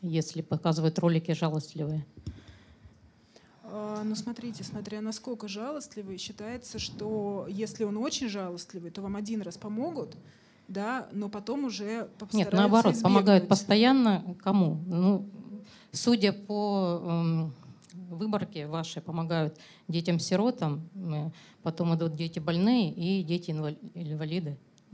[0.00, 2.06] если показывают ролики жалостливые.
[4.04, 9.56] Ну, смотрите, смотря насколько жалостливый, считается, что если он очень жалостливый, то вам один раз
[9.56, 10.16] помогут,
[10.68, 13.48] да, но потом уже Нет, наоборот, помогают избегнуть.
[13.48, 14.80] постоянно кому?
[14.86, 15.28] Ну,
[15.92, 17.54] судя по эм,
[17.92, 19.58] выборке вашей, помогают
[19.88, 21.30] детям-сиротам, э,
[21.62, 23.52] потом идут дети больные и дети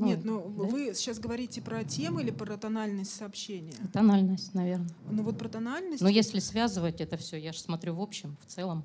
[0.02, 0.64] Ну, Нет, ну да?
[0.64, 3.72] вы сейчас говорите про тему или про тональность сообщения?
[3.92, 4.90] Тональность, наверное.
[5.08, 6.02] Ну вот про тональность.
[6.02, 8.84] Но если связывать это все, я же смотрю в общем, в целом,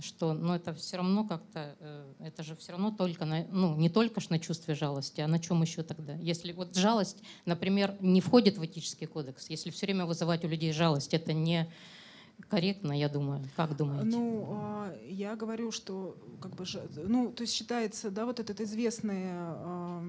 [0.00, 3.88] что, ну, это все равно как-то, э, это же все равно только, на, ну, не
[3.88, 6.14] только ж на чувстве жалости, а на чем еще тогда?
[6.14, 10.72] Если вот жалость, например, не входит в этический кодекс, если все время вызывать у людей
[10.72, 11.70] жалость, это не
[12.48, 13.42] корректно, я думаю.
[13.56, 14.04] Как думаете?
[14.04, 16.64] Ну, а, я говорю, что как бы,
[16.96, 20.04] ну, то есть считается, да, вот эта известная а,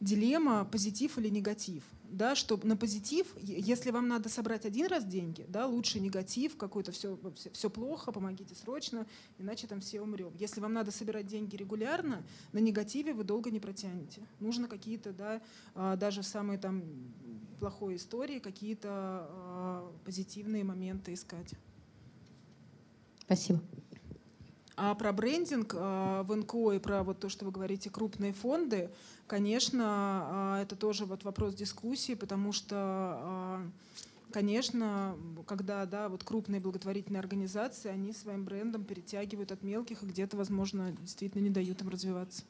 [0.00, 5.44] дилемма позитив или негатив, да, что на позитив, если вам надо собрать один раз деньги,
[5.48, 7.18] да, лучше негатив, какой-то все,
[7.52, 9.06] все плохо, помогите срочно,
[9.38, 10.32] иначе там все умрем.
[10.38, 14.22] Если вам надо собирать деньги регулярно, на негативе вы долго не протянете.
[14.40, 15.42] Нужно какие-то, да,
[15.74, 16.82] а, даже в самой там
[17.58, 21.54] плохой истории какие-то а, позитивные моменты искать.
[23.20, 23.60] Спасибо.
[24.76, 28.90] А про брендинг а, в НКО и про вот то, что вы говорите, крупные фонды,
[29.26, 33.60] конечно, а, это тоже вот вопрос дискуссии, потому что,
[34.32, 35.16] конечно,
[35.46, 40.92] когда да, вот крупные благотворительные организации, они своим брендом перетягивают от мелких и где-то, возможно,
[40.92, 42.44] действительно не дают им развиваться.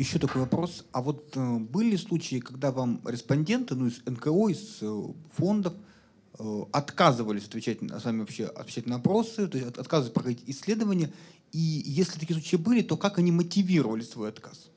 [0.00, 0.86] Еще такой вопрос.
[0.92, 5.02] А вот э, были случаи, когда вам респонденты, ну, из НКО, из э,
[5.36, 5.74] фондов,
[6.38, 11.12] э, отказывались отвечать с вами вообще отвечать на опросы, то есть от- отказывались проходить исследования?
[11.52, 14.70] И если такие случаи были, то как они мотивировали свой отказ?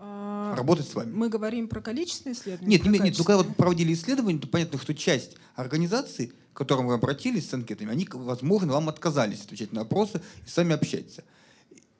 [0.00, 1.12] А, Работать с вами?
[1.12, 2.78] Мы говорим про количественные исследования?
[2.78, 6.88] Нет, нет, нет, ну когда вот проводили исследования, то понятно, что часть организаций, к которым
[6.88, 11.22] вы обратились с анкетами, они, возможно, вам отказались отвечать на опросы и сами общаться.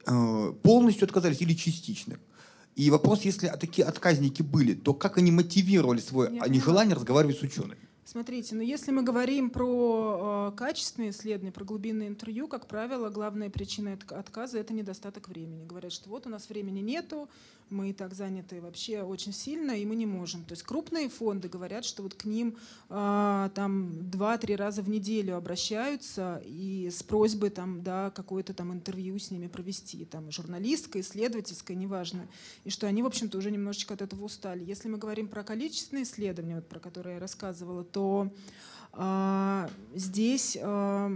[0.06, 2.18] Э, Полностью отказались или частично.
[2.78, 6.64] И вопрос, если такие отказники были, то как они мотивировали свое Я а не поняла.
[6.64, 7.87] желание разговаривать с учеными?
[8.10, 13.50] Смотрите, но если мы говорим про э, качественные исследования, про глубинное интервью, как правило, главная
[13.50, 15.66] причина отк- отказа— это недостаток времени.
[15.66, 17.28] Говорят, что вот у нас времени нету,
[17.68, 20.42] мы и так заняты вообще очень сильно, и мы не можем.
[20.44, 22.56] То есть крупные фонды говорят, что вот к ним
[22.88, 29.18] э, там 2-3 раза в неделю обращаются и с просьбой там, да, какое-то там интервью
[29.18, 32.26] с ними провести, там журналистское, исследовательское, неважно.
[32.64, 34.64] И что они, в общем-то, уже немножечко от этого устали.
[34.64, 37.97] Если мы говорим про количественные исследования, вот, про которые я рассказывала, то
[38.92, 41.10] а, здесь а,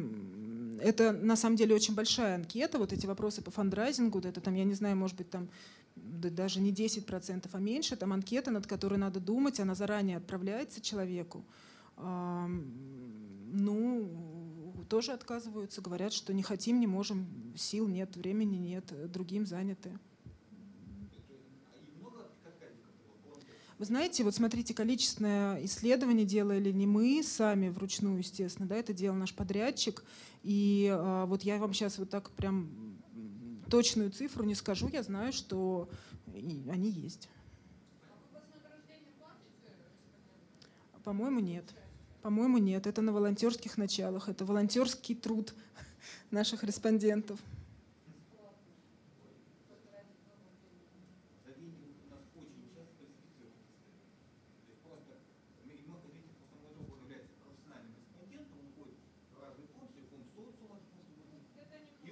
[0.80, 2.78] это на самом деле очень большая анкета.
[2.78, 5.48] Вот эти вопросы по фандрайзингу, это там, я не знаю, может быть, там
[5.96, 7.96] да даже не 10%, а меньше.
[7.96, 11.44] Там анкета, над которой надо думать, она заранее отправляется человеку.
[11.96, 12.48] А,
[13.52, 14.08] ну,
[14.88, 17.26] тоже отказываются, говорят, что не хотим, не можем,
[17.56, 19.90] сил нет, времени нет, другим заняты.
[23.82, 29.16] Вы знаете, вот смотрите, количественное исследование делали не мы сами вручную, естественно, да, это делал
[29.16, 30.04] наш подрядчик.
[30.44, 32.70] И а, вот я вам сейчас вот так прям
[33.68, 35.88] точную цифру не скажу, я знаю, что
[36.32, 37.28] они есть.
[41.02, 41.64] По-моему, нет.
[42.22, 42.86] По-моему, нет.
[42.86, 44.28] Это на волонтерских началах.
[44.28, 45.54] Это волонтерский труд
[46.30, 47.40] наших респондентов.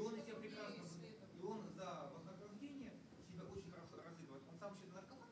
[0.01, 0.81] И он из себя прекрасно,
[1.37, 2.97] и он за вознаграждение
[3.29, 4.49] себя очень хорошо разыгрывает.
[4.49, 5.29] Он сам вообще наркоман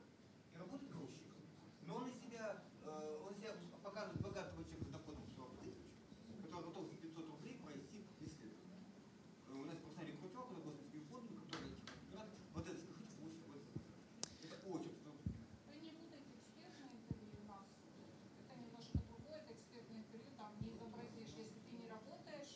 [0.52, 1.40] и работает грузчиком.
[1.86, 5.88] Но он из себя, э, он из себя показывает богатого человека с доходом 40 тысяч,
[6.44, 8.76] который готов за 500 рублей пройти исследование.
[9.48, 11.72] Э, У нас профессиональный рекрутер, который государственными фондами, которые
[12.12, 15.32] говорят, вот это скажите, вот это Это очень сложно.
[15.64, 17.64] Вы не путайте экспертное интервью у нас.
[18.42, 22.52] Это немножко другое, это экспертное интервью, там не изобразишь, если ты не работаешь.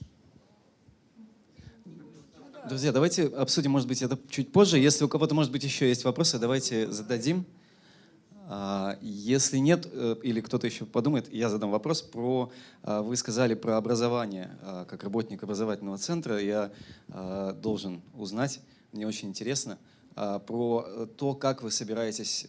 [2.83, 4.77] Друзья, давайте обсудим, может быть, это чуть позже.
[4.77, 7.47] Если у кого-то, может быть, еще есть вопросы, давайте зададим.
[8.49, 12.51] А, Если нет, э, или кто-то еще подумает, я задам вопрос про...
[12.83, 14.59] а, Вы сказали про образование.
[14.63, 16.73] А, Как работник образовательного центра я
[17.63, 18.59] должен узнать,
[18.91, 19.79] мне очень интересно,
[20.17, 22.49] про то, как вы собираетесь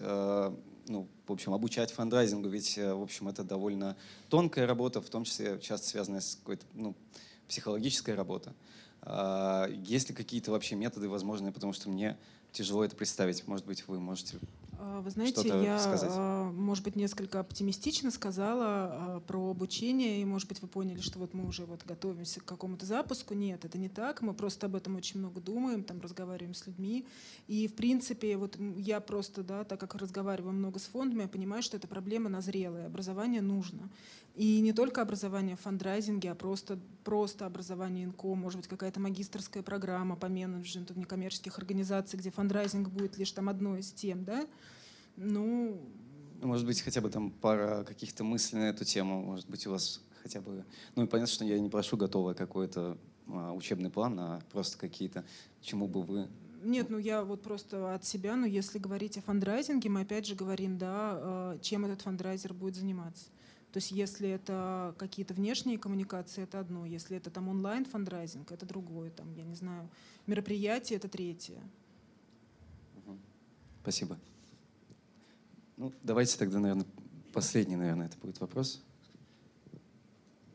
[0.88, 3.95] ну, в общем, обучать фандрайзингу, ведь, э, в общем, это довольно
[4.30, 6.95] тонкая работа, в том числе часто связанная с какой-то, ну,
[7.47, 8.53] психологической работой.
[9.05, 12.17] А, Есть ли какие-то вообще методы возможные, потому что мне
[12.51, 13.47] тяжело это представить.
[13.47, 14.38] Может быть, вы можете
[15.01, 16.11] Вы знаете, я, сказать?
[16.14, 21.19] а, может быть, несколько оптимистично сказала а, про обучение, и, может быть, вы поняли, что
[21.19, 23.34] вот мы уже вот готовимся к какому-то запуску.
[23.34, 24.22] Нет, это не так.
[24.22, 27.05] Мы просто об этом очень много думаем, там разговариваем с людьми.
[27.47, 31.64] И, в принципе, вот я просто, да, так как разговариваю много с фондами, я понимаю,
[31.64, 32.88] что эта проблема назрелая.
[32.88, 33.89] Образование нужно.
[34.35, 39.61] И не только образование в фандрайзинге, а просто, просто образование ИНКО, может быть, какая-то магистрская
[39.61, 44.47] программа по менеджменту в некоммерческих организациях, где фандрайзинг будет лишь там одной из тем, да?
[45.15, 45.80] Ну,
[46.41, 49.22] Ну, Может быть, хотя бы там пара каких-то мыслей на эту тему.
[49.22, 50.65] Может быть, у вас хотя бы...
[50.95, 55.23] Ну, и понятно, что я не прошу готовый какой-то а, учебный план, а просто какие-то,
[55.61, 56.27] чему бы вы...
[56.64, 60.34] Нет, ну я вот просто от себя, но если говорить о фандрайзинге, мы опять же
[60.34, 63.26] говорим, да, э, чем этот фандрайзер будет заниматься.
[63.73, 66.85] То есть если это какие-то внешние коммуникации, это одно.
[66.85, 69.10] Если это там онлайн-фандрайзинг, это другое.
[69.10, 69.90] Там, я не знаю,
[70.26, 71.60] мероприятие, это третье.
[73.81, 74.18] Спасибо.
[75.78, 76.86] Ну, давайте тогда, наверное,
[77.34, 78.82] последний, наверное, это будет вопрос.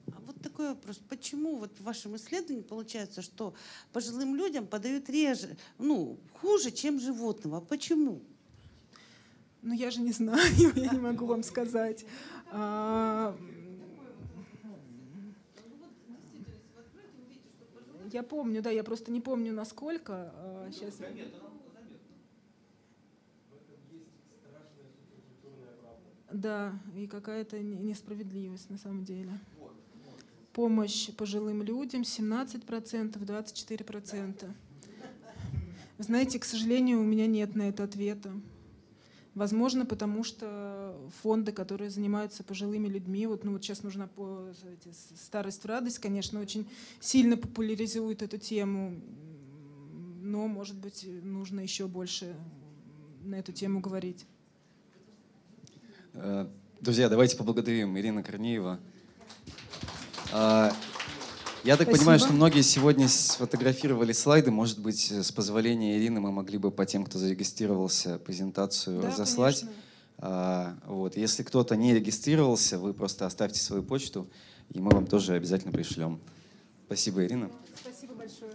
[0.09, 1.01] А вот такой вопрос.
[1.09, 3.55] Почему вот в вашем исследовании получается, что
[3.93, 7.55] пожилым людям подают реже, ну, хуже, чем животным?
[7.55, 8.21] А почему?
[9.63, 10.41] Ну я же не знаю,
[10.77, 12.05] я не могу вам сказать.
[12.51, 13.37] А,
[18.13, 20.33] Я помню, да, я просто не помню, насколько.
[20.73, 20.95] Сейчас.
[26.33, 29.31] Да, и какая-то не- несправедливость на самом деле.
[30.53, 34.51] Помощь пожилым людям 17%, 24%.
[35.97, 38.33] Вы знаете, к сожалению, у меня нет на это ответа.
[39.35, 44.09] Возможно, потому что фонды, которые занимаются пожилыми людьми, вот, ну, вот сейчас нужна
[44.91, 46.69] с- старость в радость, конечно, очень
[47.01, 49.01] сильно популяризуют эту тему,
[50.21, 52.35] но, может быть, нужно еще больше
[53.23, 54.27] на эту тему говорить.
[56.15, 56.47] Э,
[56.81, 58.79] Друзья, давайте поблагодарим Ирина Корнеева.
[60.33, 60.73] А,
[61.65, 61.99] Я так Спасибо.
[61.99, 64.53] понимаю, что многие сегодня сфотографировали слайды.
[64.53, 69.61] Может быть, с позволения Ирины мы могли бы по тем, кто зарегистрировался, презентацию Да, разослать.
[69.61, 69.83] конечно.
[70.19, 71.17] А, Вот.
[71.17, 74.29] Если кто-то не регистрировался, вы просто оставьте свою почту,
[74.71, 76.21] и мы вам тоже обязательно пришлем.
[76.87, 77.51] Спасибо, Ирина.
[77.83, 78.53] Спасибо большое.